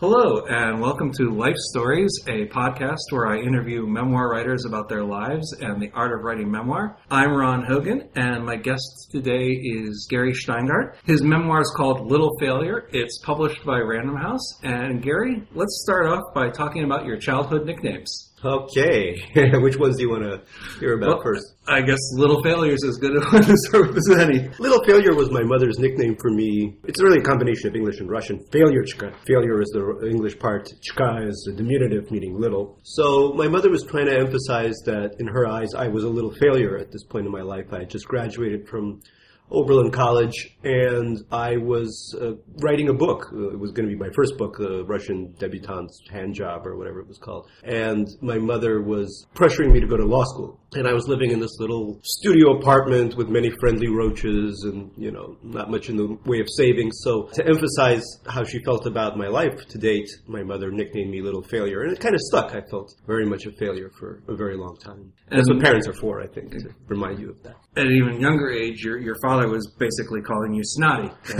Hello, 0.00 0.46
and 0.46 0.80
welcome 0.80 1.12
to 1.12 1.28
Life 1.28 1.58
Stories, 1.58 2.10
a 2.26 2.46
podcast 2.46 3.10
where 3.10 3.26
I 3.26 3.36
interview 3.36 3.86
memoir 3.86 4.30
writers 4.30 4.64
about 4.64 4.88
their 4.88 5.04
lives 5.04 5.52
and 5.60 5.78
the 5.78 5.90
art 5.92 6.14
of 6.14 6.24
writing 6.24 6.50
memoir. 6.50 6.96
I'm 7.10 7.34
Ron 7.34 7.66
Hogan, 7.66 8.08
and 8.16 8.46
my 8.46 8.56
guest 8.56 9.10
today 9.10 9.48
is 9.48 10.06
Gary 10.08 10.32
Shteyngart. 10.32 10.94
His 11.04 11.20
memoir 11.20 11.60
is 11.60 11.70
called 11.76 12.10
Little 12.10 12.30
Failure. 12.40 12.88
It's 12.94 13.18
published 13.18 13.62
by 13.66 13.80
Random 13.80 14.16
House. 14.16 14.58
And 14.62 15.02
Gary, 15.02 15.46
let's 15.52 15.82
start 15.84 16.06
off 16.06 16.32
by 16.34 16.48
talking 16.48 16.84
about 16.84 17.04
your 17.04 17.18
childhood 17.18 17.66
nicknames. 17.66 18.29
Okay, 18.42 19.20
which 19.60 19.76
ones 19.76 19.96
do 19.98 20.02
you 20.04 20.10
want 20.10 20.22
to 20.22 20.40
hear 20.80 20.94
about 20.94 21.08
Well, 21.08 21.22
first? 21.22 21.44
I 21.68 21.82
guess 21.82 21.98
Little 22.14 22.42
Failure 22.42 22.72
is 22.72 22.82
as 22.84 22.96
good 22.96 23.14
a 23.14 23.20
one 23.32 23.42
to 23.42 23.54
start 23.68 23.88
with 23.88 23.98
as 23.98 24.18
any. 24.18 24.48
Little 24.58 24.82
Failure 24.84 25.14
was 25.14 25.30
my 25.30 25.42
mother's 25.42 25.78
nickname 25.78 26.16
for 26.18 26.30
me. 26.30 26.74
It's 26.84 27.02
really 27.02 27.18
a 27.18 27.22
combination 27.22 27.68
of 27.68 27.76
English 27.76 28.00
and 28.00 28.10
Russian. 28.10 28.38
Failurechka. 28.50 29.14
Failure 29.26 29.60
is 29.60 29.68
the 29.74 30.08
English 30.08 30.38
part. 30.38 30.68
Chka 30.80 31.28
is 31.28 31.50
a 31.52 31.56
diminutive 31.56 32.10
meaning 32.10 32.40
little. 32.40 32.78
So 32.82 33.34
my 33.34 33.46
mother 33.46 33.68
was 33.68 33.84
trying 33.84 34.06
to 34.06 34.16
emphasize 34.18 34.76
that 34.86 35.16
in 35.18 35.26
her 35.26 35.46
eyes 35.46 35.74
I 35.74 35.88
was 35.88 36.04
a 36.04 36.08
little 36.08 36.32
failure 36.32 36.78
at 36.78 36.90
this 36.90 37.04
point 37.04 37.26
in 37.26 37.32
my 37.32 37.42
life. 37.42 37.66
I 37.72 37.80
had 37.80 37.90
just 37.90 38.06
graduated 38.06 38.66
from 38.68 39.02
Oberlin 39.50 39.90
College, 39.90 40.56
and 40.64 41.18
I 41.32 41.56
was 41.56 42.16
uh, 42.20 42.32
writing 42.62 42.88
a 42.88 42.94
book. 42.94 43.26
Uh, 43.32 43.50
It 43.50 43.58
was 43.58 43.72
going 43.72 43.88
to 43.88 43.92
be 43.94 43.98
my 43.98 44.10
first 44.14 44.36
book, 44.38 44.56
The 44.58 44.84
Russian 44.84 45.34
Debutante's 45.38 46.00
Hand 46.10 46.34
Job, 46.34 46.66
or 46.66 46.76
whatever 46.76 47.00
it 47.00 47.08
was 47.08 47.18
called. 47.18 47.48
And 47.64 48.06
my 48.20 48.38
mother 48.38 48.80
was 48.82 49.26
pressuring 49.34 49.72
me 49.72 49.80
to 49.80 49.86
go 49.86 49.96
to 49.96 50.04
law 50.04 50.24
school. 50.24 50.60
And 50.74 50.86
I 50.86 50.92
was 50.92 51.08
living 51.08 51.32
in 51.32 51.40
this 51.40 51.56
little 51.58 51.98
studio 52.04 52.56
apartment 52.58 53.16
with 53.16 53.28
many 53.28 53.50
friendly 53.58 53.88
roaches 53.88 54.62
and, 54.64 54.92
you 54.96 55.10
know, 55.10 55.36
not 55.42 55.68
much 55.68 55.88
in 55.88 55.96
the 55.96 56.16
way 56.26 56.38
of 56.38 56.46
savings. 56.56 57.00
So 57.02 57.28
to 57.34 57.44
emphasize 57.44 58.04
how 58.26 58.44
she 58.44 58.62
felt 58.62 58.86
about 58.86 59.18
my 59.18 59.26
life 59.26 59.66
to 59.66 59.78
date, 59.78 60.08
my 60.28 60.44
mother 60.44 60.70
nicknamed 60.70 61.10
me 61.10 61.22
Little 61.22 61.42
Failure. 61.42 61.82
And 61.82 61.92
it 61.92 61.98
kind 61.98 62.14
of 62.14 62.20
stuck. 62.20 62.54
I 62.54 62.60
felt 62.70 62.88
very 63.04 63.26
much 63.26 63.46
a 63.46 63.52
failure 63.58 63.90
for 63.98 64.22
a 64.28 64.36
very 64.36 64.56
long 64.56 64.76
time. 64.76 65.12
That's 65.28 65.48
what 65.48 65.56
And- 65.56 65.64
parents 65.64 65.88
are 65.88 65.92
for, 66.04 66.20
I 66.22 66.28
think, 66.28 66.52
to 66.52 66.68
remind 66.86 67.18
you 67.18 67.30
of 67.30 67.42
that. 67.42 67.56
At 67.76 67.86
an 67.86 67.92
even 67.92 68.20
younger 68.20 68.50
age, 68.50 68.84
your, 68.84 68.98
your 68.98 69.16
father 69.22 69.39
was 69.46 69.66
basically 69.78 70.20
calling 70.22 70.52
you 70.54 70.62
snotty. 70.64 71.10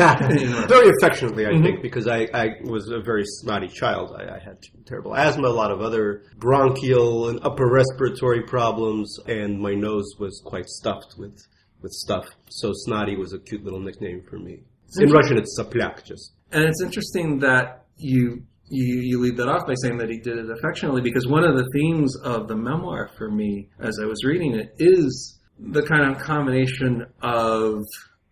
Very 0.68 0.90
affectionately, 0.98 1.46
I 1.46 1.50
Mhm. 1.50 1.62
think, 1.62 1.82
because 1.82 2.06
I, 2.08 2.28
I 2.34 2.56
was 2.64 2.88
a 2.90 3.00
very 3.00 3.24
snotty 3.24 3.68
child. 3.68 4.14
I, 4.18 4.36
I 4.36 4.38
had 4.38 4.58
terrible 4.86 5.14
asthma, 5.16 5.48
a 5.48 5.50
lot 5.50 5.70
of 5.70 5.80
other 5.80 6.22
bronchial 6.38 7.28
and 7.28 7.38
upper 7.42 7.66
respiratory 7.70 8.42
problems, 8.42 9.18
and 9.26 9.60
my 9.60 9.74
nose 9.74 10.06
was 10.18 10.40
quite 10.44 10.66
stuffed 10.68 11.14
with, 11.18 11.36
with 11.82 11.92
stuff. 11.92 12.26
So 12.48 12.70
snotty 12.72 13.16
was 13.16 13.32
a 13.32 13.38
cute 13.38 13.64
little 13.64 13.80
nickname 13.80 14.22
for 14.28 14.38
me. 14.38 14.64
In 14.98 15.10
Russian, 15.10 15.38
it's 15.38 15.58
saplyak, 15.58 16.04
just. 16.04 16.32
And 16.52 16.64
it's 16.64 16.82
interesting 16.82 17.38
that 17.40 17.84
you 17.96 18.42
you 18.72 19.00
you 19.00 19.20
lead 19.20 19.36
that 19.36 19.48
off 19.48 19.66
by 19.66 19.74
saying 19.82 19.98
that 19.98 20.08
he 20.10 20.18
did 20.18 20.38
it 20.38 20.48
affectionately 20.48 21.00
because 21.00 21.26
one 21.26 21.42
of 21.44 21.56
the 21.56 21.68
themes 21.72 22.16
of 22.22 22.46
the 22.46 22.54
memoir 22.56 23.08
for 23.18 23.28
me 23.30 23.68
as 23.80 23.98
I 24.00 24.06
was 24.06 24.22
reading 24.24 24.54
it 24.54 24.74
is 24.78 25.39
the 25.68 25.82
kind 25.82 26.10
of 26.10 26.22
combination 26.22 27.06
of 27.22 27.84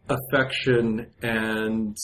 affection 0.09 1.07
and 1.23 1.97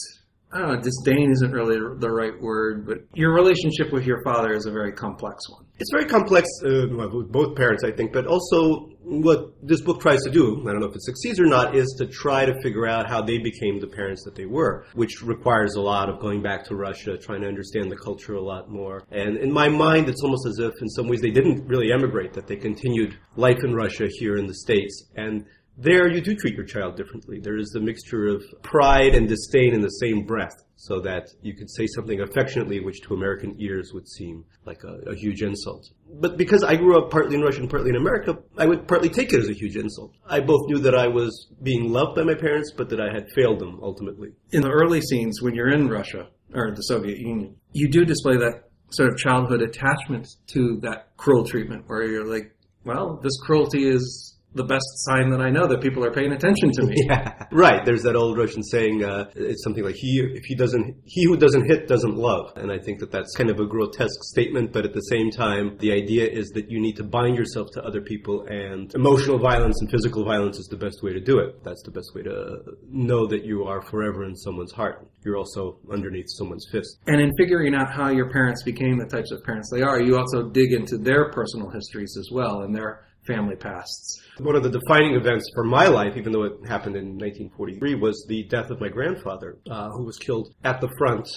I 0.54 0.58
don't 0.58 0.68
know, 0.68 0.80
disdain 0.80 1.32
isn't 1.32 1.50
really 1.50 1.78
the 1.98 2.10
right 2.10 2.40
word, 2.40 2.86
but 2.86 2.98
your 3.12 3.34
relationship 3.34 3.92
with 3.92 4.06
your 4.06 4.22
father 4.22 4.52
is 4.52 4.66
a 4.66 4.70
very 4.70 4.92
complex 4.92 5.50
one. 5.50 5.66
It's 5.80 5.90
very 5.90 6.04
complex 6.04 6.48
uh, 6.64 6.86
with 6.90 7.32
both 7.32 7.56
parents, 7.56 7.82
I 7.82 7.90
think, 7.90 8.12
but 8.12 8.28
also 8.28 8.90
what 9.02 9.52
this 9.62 9.80
book 9.80 10.00
tries 10.00 10.22
to 10.22 10.30
do, 10.30 10.62
I 10.62 10.70
don't 10.70 10.80
know 10.80 10.86
if 10.86 10.94
it 10.94 11.02
succeeds 11.02 11.40
or 11.40 11.46
not, 11.46 11.74
is 11.74 11.92
to 11.98 12.06
try 12.06 12.46
to 12.46 12.54
figure 12.62 12.86
out 12.86 13.08
how 13.08 13.20
they 13.20 13.38
became 13.38 13.80
the 13.80 13.88
parents 13.88 14.22
that 14.24 14.36
they 14.36 14.46
were, 14.46 14.86
which 14.94 15.22
requires 15.22 15.74
a 15.74 15.80
lot 15.80 16.08
of 16.08 16.20
going 16.20 16.40
back 16.40 16.64
to 16.66 16.76
Russia, 16.76 17.18
trying 17.18 17.40
to 17.40 17.48
understand 17.48 17.90
the 17.90 17.96
culture 17.96 18.34
a 18.34 18.42
lot 18.42 18.70
more. 18.70 19.02
And 19.10 19.36
in 19.36 19.52
my 19.52 19.68
mind, 19.68 20.08
it's 20.08 20.22
almost 20.22 20.46
as 20.46 20.60
if 20.60 20.72
in 20.80 20.88
some 20.88 21.08
ways 21.08 21.20
they 21.20 21.32
didn't 21.32 21.66
really 21.66 21.90
emigrate, 21.92 22.32
that 22.34 22.46
they 22.46 22.56
continued 22.56 23.18
life 23.34 23.58
in 23.64 23.74
Russia 23.74 24.06
here 24.08 24.36
in 24.36 24.46
the 24.46 24.54
States. 24.54 25.10
And 25.16 25.44
there 25.76 26.08
you 26.08 26.20
do 26.20 26.34
treat 26.34 26.54
your 26.54 26.64
child 26.64 26.96
differently. 26.96 27.40
There 27.40 27.58
is 27.58 27.70
the 27.70 27.80
mixture 27.80 28.26
of 28.28 28.44
pride 28.62 29.14
and 29.14 29.28
disdain 29.28 29.74
in 29.74 29.80
the 29.80 29.88
same 29.88 30.24
breath, 30.24 30.54
so 30.76 31.00
that 31.00 31.28
you 31.42 31.54
could 31.54 31.70
say 31.70 31.86
something 31.86 32.20
affectionately, 32.20 32.80
which 32.80 33.00
to 33.02 33.14
American 33.14 33.56
ears 33.58 33.92
would 33.92 34.08
seem 34.08 34.44
like 34.66 34.82
a, 34.84 35.10
a 35.10 35.14
huge 35.16 35.42
insult. 35.42 35.88
But 36.20 36.36
because 36.36 36.62
I 36.62 36.76
grew 36.76 36.98
up 36.98 37.10
partly 37.10 37.36
in 37.36 37.42
Russia 37.42 37.60
and 37.60 37.70
partly 37.70 37.90
in 37.90 37.96
America, 37.96 38.38
I 38.56 38.66
would 38.66 38.86
partly 38.86 39.08
take 39.08 39.32
it 39.32 39.40
as 39.40 39.48
a 39.48 39.54
huge 39.54 39.76
insult. 39.76 40.12
I 40.26 40.40
both 40.40 40.68
knew 40.68 40.78
that 40.80 40.94
I 40.94 41.08
was 41.08 41.48
being 41.62 41.90
loved 41.90 42.16
by 42.16 42.22
my 42.22 42.34
parents, 42.34 42.72
but 42.76 42.88
that 42.90 43.00
I 43.00 43.12
had 43.12 43.30
failed 43.34 43.58
them 43.58 43.80
ultimately. 43.82 44.30
In 44.52 44.62
the 44.62 44.70
early 44.70 45.00
scenes 45.00 45.42
when 45.42 45.54
you're 45.54 45.72
in 45.72 45.88
Russia 45.88 46.28
or 46.54 46.72
the 46.74 46.82
Soviet 46.82 47.18
Union, 47.18 47.56
you 47.72 47.88
do 47.90 48.04
display 48.04 48.36
that 48.36 48.68
sort 48.90 49.10
of 49.10 49.18
childhood 49.18 49.62
attachment 49.62 50.28
to 50.48 50.78
that 50.82 51.16
cruel 51.16 51.44
treatment 51.44 51.84
where 51.88 52.04
you're 52.04 52.26
like, 52.26 52.54
well, 52.84 53.18
this 53.22 53.36
cruelty 53.40 53.88
is 53.88 54.36
the 54.54 54.64
best 54.64 54.86
sign 55.06 55.30
that 55.30 55.40
I 55.40 55.50
know 55.50 55.66
that 55.66 55.80
people 55.80 56.04
are 56.04 56.12
paying 56.12 56.32
attention 56.32 56.70
to 56.72 56.82
me. 56.82 56.94
Yeah, 57.04 57.34
right. 57.52 57.84
There's 57.84 58.02
that 58.04 58.16
old 58.16 58.38
Russian 58.38 58.62
saying. 58.62 59.04
Uh, 59.04 59.26
it's 59.34 59.62
something 59.62 59.84
like 59.84 59.96
he, 59.96 60.20
if 60.20 60.44
he 60.44 60.54
doesn't, 60.54 61.02
he 61.04 61.24
who 61.24 61.36
doesn't 61.36 61.66
hit 61.66 61.86
doesn't 61.86 62.16
love. 62.16 62.52
And 62.56 62.72
I 62.72 62.78
think 62.78 63.00
that 63.00 63.10
that's 63.10 63.36
kind 63.36 63.50
of 63.50 63.60
a 63.60 63.66
grotesque 63.66 64.22
statement, 64.22 64.72
but 64.72 64.86
at 64.86 64.94
the 64.94 65.00
same 65.00 65.30
time, 65.30 65.76
the 65.80 65.92
idea 65.92 66.26
is 66.26 66.48
that 66.50 66.70
you 66.70 66.80
need 66.80 66.96
to 66.96 67.04
bind 67.04 67.36
yourself 67.36 67.68
to 67.74 67.82
other 67.82 68.00
people, 68.00 68.46
and 68.48 68.94
emotional 68.94 69.38
violence 69.38 69.80
and 69.80 69.90
physical 69.90 70.24
violence 70.24 70.58
is 70.58 70.66
the 70.66 70.76
best 70.76 71.02
way 71.02 71.12
to 71.12 71.20
do 71.20 71.38
it. 71.40 71.62
That's 71.62 71.82
the 71.82 71.90
best 71.90 72.14
way 72.14 72.22
to 72.22 72.76
know 72.88 73.26
that 73.26 73.44
you 73.44 73.64
are 73.64 73.82
forever 73.82 74.24
in 74.24 74.34
someone's 74.36 74.72
heart. 74.72 75.06
You're 75.24 75.36
also 75.36 75.78
underneath 75.92 76.26
someone's 76.28 76.66
fist. 76.70 76.98
And 77.06 77.20
in 77.20 77.32
figuring 77.36 77.74
out 77.74 77.92
how 77.92 78.10
your 78.10 78.30
parents 78.30 78.62
became 78.62 78.98
the 78.98 79.06
types 79.06 79.30
of 79.30 79.42
parents 79.44 79.70
they 79.70 79.82
are, 79.82 80.00
you 80.00 80.16
also 80.16 80.48
dig 80.48 80.72
into 80.72 80.96
their 80.96 81.30
personal 81.32 81.68
histories 81.68 82.16
as 82.18 82.30
well 82.32 82.62
and 82.62 82.74
their 82.74 83.04
family 83.26 83.56
pasts. 83.56 84.20
One 84.38 84.56
of 84.56 84.62
the 84.62 84.70
defining 84.70 85.14
events 85.14 85.48
for 85.54 85.64
my 85.64 85.86
life, 85.86 86.16
even 86.16 86.32
though 86.32 86.44
it 86.44 86.52
happened 86.66 86.96
in 86.96 87.16
1943, 87.18 87.94
was 87.94 88.24
the 88.28 88.44
death 88.48 88.70
of 88.70 88.80
my 88.80 88.88
grandfather, 88.88 89.58
uh, 89.70 89.90
who 89.90 90.04
was 90.04 90.18
killed 90.18 90.52
at 90.64 90.80
the 90.80 90.88
front, 90.98 91.28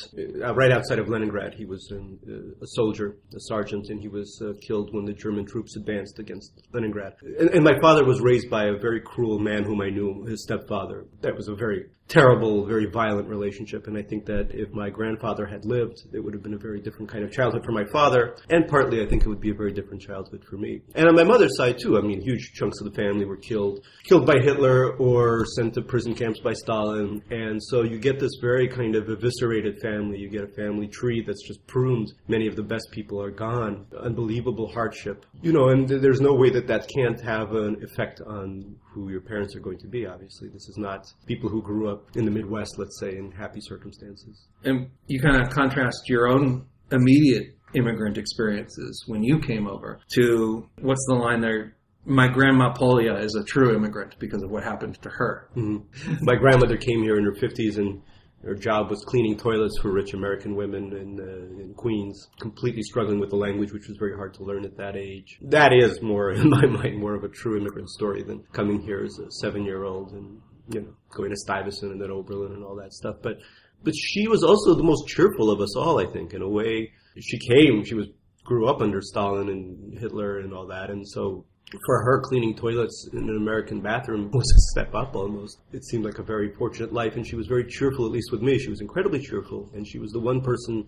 uh, 0.44 0.54
right 0.56 0.72
outside 0.72 1.00
of 1.00 1.08
Leningrad. 1.08 1.54
He 1.54 1.66
was 1.66 1.92
uh, 1.92 2.34
a 2.62 2.68
soldier, 2.68 3.18
a 3.36 3.40
sergeant, 3.40 3.88
and 3.90 4.02
he 4.02 4.08
was 4.08 4.42
uh, 4.44 4.54
killed 4.66 4.90
when 4.94 5.06
the 5.06 5.14
German 5.14 5.46
troops 5.46 5.76
advanced 5.76 6.20
against 6.20 6.68
Leningrad. 6.74 7.14
And, 7.40 7.50
and 7.50 7.64
my 7.64 7.80
father 7.82 8.04
was 8.04 8.20
raised 8.22 8.50
by 8.50 8.66
a 8.66 8.78
very 8.78 9.02
cruel 9.02 9.40
man 9.40 9.64
whom 9.64 9.82
I 9.82 9.90
knew, 9.90 10.26
his 10.26 10.44
stepfather. 10.44 11.06
That 11.22 11.36
was 11.36 11.48
a 11.48 11.56
very 11.56 11.86
terrible, 12.08 12.66
very 12.66 12.86
violent 12.86 13.28
relationship, 13.28 13.88
and 13.88 13.98
I 13.98 14.02
think 14.02 14.26
that 14.26 14.50
if 14.52 14.72
my 14.72 14.90
grandfather 14.90 15.46
had 15.46 15.66
lived, 15.66 16.04
it 16.14 16.20
would 16.20 16.34
have 16.34 16.44
been 16.44 16.54
a 16.54 16.58
very 16.58 16.80
different 16.80 17.12
kind 17.12 17.24
of 17.24 17.32
childhood 17.32 17.64
for 17.66 17.72
my 17.72 17.86
father, 17.86 18.36
and 18.50 18.68
partly 18.68 19.02
I 19.02 19.08
think 19.08 19.24
it 19.24 19.30
would 19.30 19.42
be 19.42 19.52
a 19.52 19.56
very 19.56 19.74
different 19.74 20.02
childhood 20.02 20.44
for 20.50 20.58
me. 20.58 20.82
And 20.96 21.08
on 21.08 21.16
my 21.16 21.24
mother's 21.24 21.58
side 21.58 21.78
too, 21.80 21.98
I 21.98 22.02
mean, 22.02 22.22
huge 22.22 22.54
chunks 22.54 22.80
of 22.80 22.92
the 22.92 22.96
family 22.96 23.26
were 23.26 23.38
killed, 23.38 23.82
killed 24.04 24.26
by 24.26 24.40
Hitler 24.40 24.96
or 24.98 25.46
sent 25.46 25.74
to 25.76 25.82
prison 25.82 26.16
camps 26.16 26.40
by 26.40 26.54
Stalin, 26.54 27.22
and 27.30 27.62
so 27.62 27.84
you 27.84 28.00
get 28.00 28.20
this 28.20 28.38
very 28.42 28.68
kind 28.68 28.96
of 28.96 29.10
eviscerated 29.10 29.80
family. 29.82 30.18
You 30.18 30.30
get 30.30 30.44
a 30.44 30.48
family 30.48 30.88
tree 30.88 31.24
that's 31.26 31.46
just 31.48 31.66
pruned. 31.68 32.14
Many 32.28 32.48
of 32.48 32.56
the 32.56 32.64
best 32.64 32.88
people 32.92 33.22
are 33.22 33.32
gone. 33.32 33.86
Unbelievable 34.00 34.72
hardship, 34.72 35.26
you 35.42 35.52
know, 35.52 35.70
and 35.70 35.88
there's 35.88 36.22
no 36.22 36.34
way 36.34 36.50
that 36.52 36.68
that 36.68 36.90
can't 36.96 37.20
have 37.22 37.54
an 37.54 37.84
effect 37.84 38.22
on 38.26 38.76
who 38.98 39.10
your 39.10 39.22
parents 39.22 39.56
are 39.56 39.60
going 39.60 39.78
to 39.78 39.88
be. 39.88 40.06
Obviously, 40.06 40.50
this 40.50 40.68
is 40.68 40.78
not 40.78 41.06
people 41.28 41.50
who 41.50 41.62
grew 41.62 41.90
up 41.90 41.97
in 42.16 42.26
the 42.26 42.32
Midwest, 42.32 42.78
let's 42.78 43.00
say, 43.00 43.18
in 43.18 43.32
happy 43.32 43.60
circumstances. 43.62 44.48
And 44.64 44.90
you 45.08 45.20
kind 45.22 45.42
of 45.42 45.50
contrast 45.50 46.08
your 46.08 46.28
own 46.28 46.66
immediate 46.92 47.56
immigrant 47.74 48.18
experiences 48.18 49.04
when 49.08 49.24
you 49.24 49.40
came 49.40 49.68
over 49.68 50.00
to 50.14 50.68
what's 50.82 51.06
the 51.08 51.16
line 51.16 51.42
there? 51.42 51.76
My 52.06 52.28
grandma 52.30 52.74
Polia 52.74 53.22
is 53.22 53.36
a 53.36 53.44
true 53.44 53.76
immigrant 53.76 54.16
because 54.20 54.42
of 54.42 54.50
what 54.50 54.64
happened 54.64 55.02
to 55.02 55.10
her. 55.10 55.50
Mhm. 55.58 55.84
My 56.22 56.36
grandmother 56.36 56.78
came 56.78 57.04
here 57.04 57.18
in 57.18 57.26
her 57.26 57.34
50s 57.34 57.78
and 57.78 58.02
her 58.44 58.56
job 58.56 58.90
was 58.90 59.04
cleaning 59.06 59.36
toilets 59.36 59.78
for 59.82 59.92
rich 59.92 60.14
American 60.14 60.56
women 60.56 60.94
in, 60.96 61.20
uh, 61.20 61.62
in 61.62 61.74
Queens, 61.76 62.30
completely 62.40 62.82
struggling 62.84 63.20
with 63.20 63.30
the 63.30 63.36
language, 63.36 63.74
which 63.74 63.88
was 63.90 63.98
very 63.98 64.16
hard 64.16 64.34
to 64.36 64.44
learn 64.44 64.64
at 64.64 64.78
that 64.78 64.96
age. 64.96 65.38
That 65.42 65.74
is 65.74 66.02
more, 66.02 66.32
in 66.42 66.50
my 66.50 66.66
mind, 66.66 66.98
more 67.00 67.16
of 67.16 67.24
a 67.26 67.30
true 67.30 67.58
immigrant 67.58 67.90
story 67.90 68.24
than 68.24 68.44
coming 68.54 68.80
here 68.80 69.04
as 69.04 69.20
a 69.20 69.30
seven-year-old 69.42 70.14
and, 70.14 70.40
you 70.70 70.82
know, 70.82 70.94
going 71.12 71.30
to 71.30 71.38
Stuyvesant 71.38 71.92
and 71.92 72.02
then 72.02 72.12
Oberlin 72.12 72.54
and 72.54 72.64
all 72.64 72.76
that 72.76 72.94
stuff. 72.94 73.18
But, 73.22 73.40
but 73.84 73.94
she 73.96 74.28
was 74.28 74.44
also 74.44 74.76
the 74.76 74.84
most 74.84 75.08
cheerful 75.08 75.52
of 75.52 75.62
us 75.62 75.76
all, 75.76 76.00
I 76.00 76.12
think, 76.12 76.34
in 76.34 76.42
a 76.42 76.50
way. 76.50 76.92
She 77.20 77.40
came, 77.40 77.84
she 77.84 77.96
was, 77.96 78.08
grew 78.44 78.68
up 78.68 78.82
under 78.82 79.02
Stalin 79.02 79.50
and 79.50 79.98
Hitler 80.00 80.40
and 80.40 80.54
all 80.54 80.68
that, 80.68 80.90
and 80.90 81.08
so 81.08 81.46
for 81.86 82.02
her, 82.04 82.22
cleaning 82.22 82.56
toilets 82.56 83.10
in 83.12 83.30
an 83.30 83.36
American 83.36 83.82
bathroom 83.82 84.32
was 84.34 84.50
a 84.50 84.62
step 84.72 84.96
up 84.96 85.16
almost. 85.16 85.60
It 85.74 85.84
seemed 85.84 86.06
like 86.06 86.20
a 86.20 86.24
very 86.24 86.54
fortunate 86.54 86.94
life, 86.94 87.16
and 87.16 87.28
she 87.28 87.36
was 87.36 87.48
very 87.48 87.66
cheerful, 87.66 88.06
at 88.06 88.12
least 88.12 88.32
with 88.32 88.42
me. 88.42 88.58
She 88.58 88.70
was 88.70 88.82
incredibly 88.82 89.20
cheerful, 89.20 89.70
and 89.74 89.86
she 89.86 90.00
was 90.00 90.12
the 90.12 90.20
one 90.20 90.42
person 90.42 90.88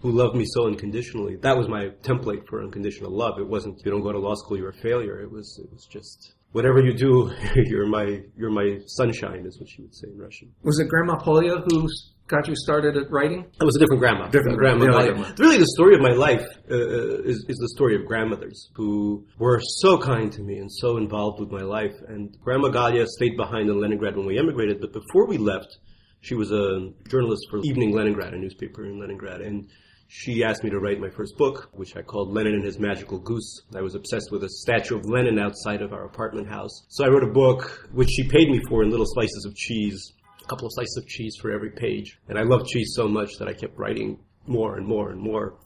who 0.00 0.10
loved 0.10 0.36
me 0.36 0.44
so 0.46 0.66
unconditionally. 0.66 1.36
That 1.36 1.56
was 1.56 1.68
my 1.68 1.88
template 2.02 2.46
for 2.48 2.62
unconditional 2.62 3.10
love. 3.10 3.38
It 3.38 3.46
wasn't 3.46 3.80
you 3.84 3.90
don't 3.90 4.02
go 4.02 4.12
to 4.12 4.18
law 4.18 4.34
school, 4.34 4.56
you're 4.56 4.70
a 4.70 4.74
failure. 4.74 5.20
It 5.20 5.30
was 5.30 5.58
it 5.62 5.70
was 5.72 5.86
just 5.86 6.34
whatever 6.54 6.80
you 6.80 6.94
do, 6.94 7.30
you're 7.56 7.86
my 7.86 8.22
you're 8.36 8.50
my 8.50 8.78
sunshine, 8.86 9.44
is 9.44 9.58
what 9.58 9.68
she 9.68 9.82
would 9.82 9.94
say 9.94 10.08
in 10.08 10.18
Russian. 10.18 10.54
Was 10.62 10.78
it 10.78 10.88
Grandma 10.88 11.16
Polya 11.16 11.56
who 11.66 11.88
got 12.28 12.48
you 12.48 12.54
started 12.56 12.96
at 12.96 13.10
writing? 13.10 13.40
It 13.60 13.64
was 13.64 13.76
a 13.76 13.80
different 13.80 14.00
grandma. 14.00 14.28
Different 14.28 14.56
grandma. 14.56 14.84
grandma. 14.86 15.24
Galia. 15.24 15.38
Really, 15.38 15.58
the 15.58 15.72
story 15.76 15.94
of 15.94 16.00
my 16.00 16.12
life 16.12 16.46
uh, 16.70 17.22
is, 17.24 17.44
is 17.48 17.58
the 17.58 17.68
story 17.74 17.96
of 17.96 18.06
grandmothers 18.06 18.70
who 18.74 19.26
were 19.38 19.60
so 19.80 19.98
kind 19.98 20.32
to 20.32 20.42
me 20.42 20.58
and 20.58 20.70
so 20.72 20.96
involved 20.96 21.40
with 21.40 21.50
my 21.50 21.62
life. 21.62 21.94
And 22.08 22.34
Grandma 22.40 22.68
Galia 22.68 23.06
stayed 23.06 23.36
behind 23.36 23.68
in 23.68 23.80
Leningrad 23.80 24.16
when 24.16 24.26
we 24.26 24.38
emigrated, 24.38 24.80
but 24.80 24.92
before 24.92 25.26
we 25.26 25.36
left, 25.36 25.76
she 26.20 26.34
was 26.34 26.50
a 26.52 26.88
journalist 27.08 27.42
for 27.50 27.60
Evening 27.64 27.94
Leningrad, 27.94 28.32
a 28.32 28.38
newspaper 28.38 28.86
in 28.86 28.98
Leningrad, 28.98 29.42
and 29.42 29.68
she 30.16 30.44
asked 30.44 30.62
me 30.62 30.70
to 30.70 30.78
write 30.78 31.00
my 31.00 31.10
first 31.10 31.36
book, 31.36 31.68
which 31.72 31.96
I 31.96 32.02
called 32.02 32.32
Lenin 32.32 32.54
and 32.54 32.64
His 32.64 32.78
Magical 32.78 33.18
Goose. 33.18 33.62
I 33.74 33.80
was 33.80 33.96
obsessed 33.96 34.30
with 34.30 34.44
a 34.44 34.48
statue 34.48 34.96
of 34.96 35.04
Lenin 35.06 35.40
outside 35.40 35.82
of 35.82 35.92
our 35.92 36.04
apartment 36.04 36.48
house. 36.48 36.84
So 36.88 37.04
I 37.04 37.08
wrote 37.08 37.24
a 37.24 37.32
book, 37.32 37.88
which 37.92 38.10
she 38.10 38.28
paid 38.28 38.48
me 38.48 38.60
for 38.68 38.84
in 38.84 38.90
little 38.90 39.08
slices 39.08 39.44
of 39.44 39.56
cheese, 39.56 40.12
a 40.40 40.46
couple 40.46 40.66
of 40.66 40.72
slices 40.74 40.96
of 41.02 41.08
cheese 41.08 41.36
for 41.42 41.50
every 41.50 41.72
page. 41.72 42.16
And 42.28 42.38
I 42.38 42.42
loved 42.42 42.68
cheese 42.68 42.92
so 42.94 43.08
much 43.08 43.38
that 43.40 43.48
I 43.48 43.54
kept 43.54 43.76
writing 43.76 44.20
more 44.46 44.76
and 44.76 44.86
more 44.86 45.10
and 45.10 45.20
more. 45.20 45.58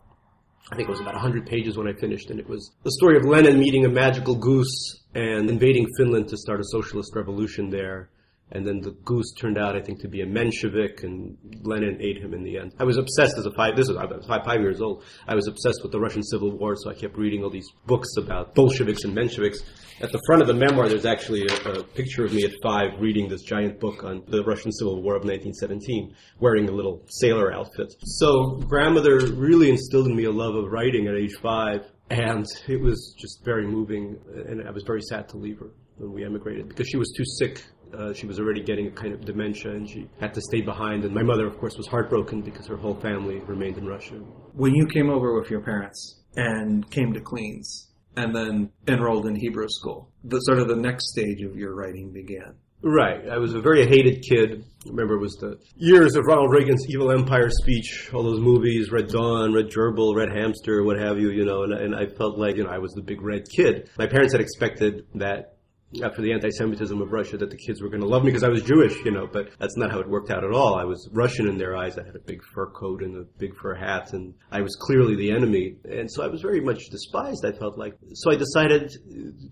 I 0.72 0.76
think 0.76 0.88
it 0.88 0.92
was 0.92 1.00
about 1.00 1.14
100 1.14 1.46
pages 1.46 1.76
when 1.76 1.86
I 1.86 1.92
finished, 1.92 2.30
and 2.30 2.40
it 2.40 2.48
was 2.48 2.72
the 2.84 2.92
story 2.92 3.18
of 3.18 3.26
Lenin 3.26 3.58
meeting 3.58 3.84
a 3.84 3.90
magical 3.90 4.34
goose 4.34 5.04
and 5.14 5.50
invading 5.50 5.86
Finland 5.98 6.26
to 6.28 6.38
start 6.38 6.60
a 6.60 6.64
socialist 6.64 7.14
revolution 7.14 7.68
there. 7.68 8.08
And 8.52 8.66
then 8.66 8.80
the 8.80 8.92
goose 9.04 9.32
turned 9.38 9.58
out, 9.58 9.76
I 9.76 9.80
think, 9.82 10.00
to 10.00 10.08
be 10.08 10.22
a 10.22 10.26
Menshevik, 10.26 11.04
and 11.04 11.36
Lenin 11.62 11.98
ate 12.00 12.18
him 12.18 12.32
in 12.32 12.42
the 12.42 12.58
end. 12.58 12.72
I 12.78 12.84
was 12.84 12.96
obsessed 12.96 13.36
as 13.36 13.44
a 13.44 13.50
five. 13.52 13.76
This 13.76 13.88
was 13.88 13.96
I 13.98 14.04
was 14.06 14.26
five, 14.26 14.44
five 14.44 14.60
years 14.60 14.80
old. 14.80 15.04
I 15.26 15.34
was 15.34 15.46
obsessed 15.48 15.82
with 15.82 15.92
the 15.92 16.00
Russian 16.00 16.22
Civil 16.22 16.56
War, 16.56 16.74
so 16.76 16.90
I 16.90 16.94
kept 16.94 17.16
reading 17.18 17.44
all 17.44 17.50
these 17.50 17.68
books 17.86 18.08
about 18.16 18.54
Bolsheviks 18.54 19.04
and 19.04 19.14
Mensheviks. 19.16 19.58
At 20.00 20.12
the 20.12 20.20
front 20.26 20.42
of 20.42 20.48
the 20.48 20.54
memoir, 20.54 20.88
there's 20.88 21.06
actually 21.06 21.46
a, 21.46 21.72
a 21.72 21.82
picture 21.82 22.24
of 22.24 22.32
me 22.32 22.44
at 22.44 22.52
five 22.62 23.00
reading 23.00 23.28
this 23.28 23.42
giant 23.42 23.80
book 23.80 24.04
on 24.04 24.22
the 24.28 24.44
Russian 24.44 24.70
Civil 24.72 25.02
War 25.02 25.16
of 25.16 25.24
1917, 25.24 26.14
wearing 26.38 26.68
a 26.68 26.72
little 26.72 27.04
sailor 27.08 27.52
outfit. 27.52 27.92
So 28.04 28.56
grandmother 28.66 29.26
really 29.32 29.70
instilled 29.70 30.06
in 30.06 30.16
me 30.16 30.24
a 30.24 30.30
love 30.30 30.54
of 30.54 30.70
writing 30.70 31.08
at 31.08 31.14
age 31.14 31.34
five, 31.42 31.84
and 32.10 32.46
it 32.68 32.80
was 32.80 33.14
just 33.18 33.44
very 33.44 33.66
moving, 33.66 34.16
and 34.46 34.66
I 34.66 34.70
was 34.70 34.84
very 34.86 35.02
sad 35.02 35.28
to 35.30 35.36
leave 35.36 35.58
her 35.58 35.70
when 35.98 36.12
we 36.12 36.24
emigrated 36.24 36.68
because 36.68 36.88
she 36.88 36.96
was 36.96 37.12
too 37.16 37.24
sick. 37.24 37.64
Uh, 37.96 38.12
she 38.12 38.26
was 38.26 38.38
already 38.38 38.62
getting 38.62 38.86
a 38.86 38.90
kind 38.90 39.12
of 39.12 39.24
dementia, 39.24 39.72
and 39.72 39.88
she 39.88 40.08
had 40.20 40.34
to 40.34 40.40
stay 40.40 40.60
behind. 40.60 41.04
And 41.04 41.14
my 41.14 41.22
mother, 41.22 41.46
of 41.46 41.58
course, 41.58 41.76
was 41.76 41.86
heartbroken 41.86 42.42
because 42.42 42.66
her 42.66 42.76
whole 42.76 42.94
family 42.94 43.40
remained 43.40 43.78
in 43.78 43.86
Russia. 43.86 44.14
When 44.54 44.74
you 44.74 44.86
came 44.86 45.10
over 45.10 45.38
with 45.38 45.50
your 45.50 45.60
parents 45.60 46.22
and 46.36 46.88
came 46.90 47.12
to 47.12 47.20
Queens 47.20 47.88
and 48.16 48.34
then 48.34 48.70
enrolled 48.86 49.26
in 49.26 49.36
Hebrew 49.36 49.68
school, 49.68 50.10
the 50.24 50.38
sort 50.40 50.58
of 50.58 50.68
the 50.68 50.76
next 50.76 51.10
stage 51.12 51.42
of 51.42 51.56
your 51.56 51.74
writing 51.74 52.12
began. 52.12 52.54
Right. 52.82 53.28
I 53.28 53.38
was 53.38 53.54
a 53.54 53.60
very 53.60 53.86
hated 53.86 54.22
kid. 54.22 54.64
I 54.86 54.88
remember 54.88 55.14
it 55.14 55.20
was 55.20 55.34
the 55.34 55.58
years 55.76 56.14
of 56.14 56.24
Ronald 56.26 56.52
Reagan's 56.52 56.86
Evil 56.88 57.10
Empire 57.10 57.50
speech, 57.50 58.10
all 58.14 58.22
those 58.22 58.40
movies, 58.40 58.92
Red 58.92 59.08
Dawn, 59.08 59.52
Red 59.52 59.66
Gerbil, 59.66 60.14
Red 60.14 60.30
Hamster, 60.30 60.84
what 60.84 60.98
have 60.98 61.18
you, 61.18 61.30
you 61.30 61.44
know, 61.44 61.64
and, 61.64 61.72
and 61.72 61.94
I 61.94 62.06
felt 62.06 62.38
like, 62.38 62.56
you 62.56 62.64
know, 62.64 62.70
I 62.70 62.78
was 62.78 62.92
the 62.92 63.02
big 63.02 63.20
red 63.20 63.48
kid. 63.48 63.90
My 63.98 64.06
parents 64.06 64.32
had 64.32 64.40
expected 64.40 65.06
that 65.16 65.57
after 66.02 66.20
the 66.20 66.32
anti-Semitism 66.32 67.00
of 67.00 67.12
Russia 67.12 67.38
that 67.38 67.50
the 67.50 67.56
kids 67.56 67.80
were 67.80 67.88
going 67.88 68.02
to 68.02 68.06
love 68.06 68.22
me 68.22 68.30
because 68.30 68.44
I 68.44 68.48
was 68.48 68.62
Jewish, 68.62 68.94
you 69.04 69.10
know, 69.10 69.26
but 69.26 69.48
that's 69.58 69.76
not 69.76 69.90
how 69.90 70.00
it 70.00 70.08
worked 70.08 70.30
out 70.30 70.44
at 70.44 70.52
all. 70.52 70.74
I 70.76 70.84
was 70.84 71.08
Russian 71.12 71.48
in 71.48 71.56
their 71.56 71.76
eyes. 71.76 71.98
I 71.98 72.04
had 72.04 72.14
a 72.14 72.20
big 72.20 72.42
fur 72.54 72.66
coat 72.70 73.02
and 73.02 73.16
a 73.16 73.24
big 73.38 73.56
fur 73.56 73.74
hat 73.74 74.12
and 74.12 74.34
I 74.50 74.60
was 74.60 74.76
clearly 74.76 75.16
the 75.16 75.30
enemy. 75.30 75.76
And 75.84 76.10
so 76.10 76.22
I 76.22 76.28
was 76.28 76.42
very 76.42 76.60
much 76.60 76.90
despised, 76.90 77.44
I 77.44 77.52
felt 77.52 77.78
like. 77.78 77.94
So 78.14 78.30
I 78.30 78.36
decided 78.36 78.90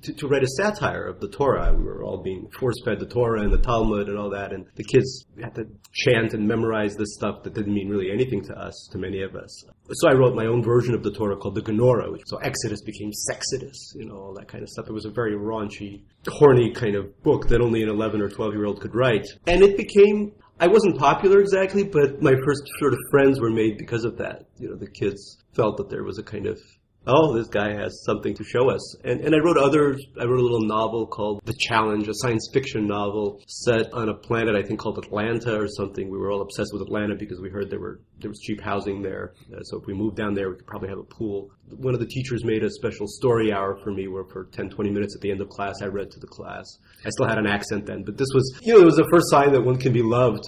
to, 0.03 0.13
to 0.13 0.29
write 0.29 0.43
a 0.43 0.49
satire 0.49 1.07
of 1.07 1.21
the 1.21 1.29
Torah. 1.29 1.75
We 1.75 1.85
were 1.85 2.05
all 2.05 2.23
being 2.23 2.49
force-fed 2.59 3.01
the 3.01 3.07
Torah 3.07 3.43
and 3.43 3.53
the 3.53 3.59
Talmud 3.59 4.09
and 4.09 4.19
all 4.19 4.31
that 4.31 4.53
and 4.53 4.67
the 4.75 4.85
kids 4.85 5.27
had 5.43 5.55
to 5.55 5.67
chant 5.93 6.35
and 6.35 6.47
memorize 6.47 6.97
this 6.97 7.15
stuff 7.15 7.43
that 7.45 7.55
didn't 7.55 7.75
mean 7.75 7.89
really 7.89 8.11
anything 8.11 8.45
to 8.45 8.55
us, 8.55 8.89
to 8.93 8.99
many 8.99 9.23
of 9.23 9.35
us. 9.35 9.65
So 9.93 10.09
I 10.09 10.15
wrote 10.15 10.35
my 10.35 10.47
own 10.47 10.63
version 10.63 10.95
of 10.95 11.03
the 11.03 11.13
Torah 11.13 11.37
called 11.37 11.55
the 11.55 11.63
Gnorah, 11.63 12.11
which, 12.11 12.23
so 12.27 12.39
Exodus 12.39 12.83
became 12.83 13.13
Sexodus, 13.13 13.93
you 13.95 14.05
know, 14.05 14.17
all 14.17 14.35
that 14.35 14.49
kind 14.49 14.63
of 14.63 14.69
stuff. 14.69 14.87
It 14.89 14.93
was 14.93 15.05
a 15.05 15.11
very 15.11 15.35
raunchy, 15.35 16.03
horny 16.27 16.73
kind 16.73 16.97
of 16.97 17.23
book 17.23 17.49
that 17.49 17.61
only 17.61 17.83
an 17.83 17.89
11 17.89 18.21
or 18.21 18.29
12 18.29 18.55
year 18.55 18.67
old 18.67 18.81
could 18.81 18.95
write. 18.95 19.27
And 19.47 19.63
it 19.63 19.77
became, 19.77 20.33
I 20.59 20.67
wasn't 20.67 20.99
popular 20.99 21.41
exactly, 21.41 21.85
but 21.85 22.21
my 22.21 22.35
first 22.45 22.63
sort 22.81 22.95
of 22.95 22.99
friends 23.11 23.41
were 23.41 23.51
made 23.51 23.79
because 23.79 24.05
of 24.05 24.19
that. 24.19 24.47
You 24.59 24.71
know, 24.71 24.77
the 24.77 24.91
kids 24.91 25.39
felt 25.55 25.77
that 25.77 25.89
there 25.89 26.03
was 26.03 26.19
a 26.19 26.25
kind 26.25 26.47
of 26.47 26.61
oh, 27.07 27.37
this 27.37 27.49
guy 27.49 27.73
has 27.73 28.03
something 28.05 28.35
to 28.35 28.45
show 28.45 28.71
us. 28.71 28.97
And, 29.05 29.21
and 29.21 29.35
I 29.35 29.39
wrote 29.39 29.57
others. 29.57 30.05
I 30.21 30.25
wrote 30.25 30.41
a 30.41 30.43
little 30.43 30.67
novel 30.67 31.07
called 31.07 31.41
The 31.45 31.55
Challenge, 31.59 32.09
a 32.09 32.15
science 32.15 32.49
fiction 32.53 32.87
novel 32.87 33.41
set 33.47 33.93
on 33.93 34.09
a 34.09 34.15
planet 34.15 34.57
I 34.57 34.63
think 34.63 34.81
called 34.81 34.99
Atlanta 34.99 35.59
or 35.59 35.69
something. 35.69 36.11
We 36.11 36.19
were 36.19 36.31
all 36.31 36.43
obsessed 36.43 36.71
with 36.73 36.83
Atlanta 36.83 37.15
because 37.15 37.41
we 37.41 37.51
heard 37.51 37.71
there 37.71 37.81
were 37.81 38.01
there 38.19 38.31
was 38.31 38.41
cheap 38.41 38.61
housing 38.61 39.03
there. 39.03 39.35
Uh, 39.53 39.61
so 39.63 39.79
if 39.79 39.87
we 39.87 39.93
moved 39.93 40.17
down 40.17 40.35
there, 40.35 40.49
we 40.49 40.57
could 40.57 40.67
probably 40.67 40.89
have 40.89 40.99
a 40.99 41.05
pool. 41.05 41.51
One 41.69 41.93
of 41.93 42.01
the 42.01 42.07
teachers 42.07 42.45
made 42.45 42.65
a 42.65 42.71
special 42.71 43.07
story 43.07 43.53
hour 43.53 43.79
for 43.83 43.93
me 43.93 44.09
where 44.09 44.25
for 44.25 44.47
10, 44.53 44.71
20 44.71 44.91
minutes 44.91 45.15
at 45.15 45.21
the 45.21 45.31
end 45.31 45.41
of 45.41 45.49
class, 45.49 45.83
I 45.83 45.87
read 45.87 46.11
to 46.13 46.21
the 46.21 46.27
class. 46.27 46.65
I 47.05 47.11
still 47.11 47.27
had 47.27 47.39
an 47.39 47.47
accent 47.47 47.87
then, 47.87 48.05
but 48.05 48.17
this 48.17 48.29
was, 48.35 48.59
you 48.63 48.75
know, 48.75 48.81
it 48.81 48.85
was 48.85 48.97
the 48.97 49.09
first 49.11 49.29
sign 49.31 49.53
that 49.53 49.61
one 49.61 49.77
can 49.77 49.93
be 49.93 50.03
loved 50.03 50.45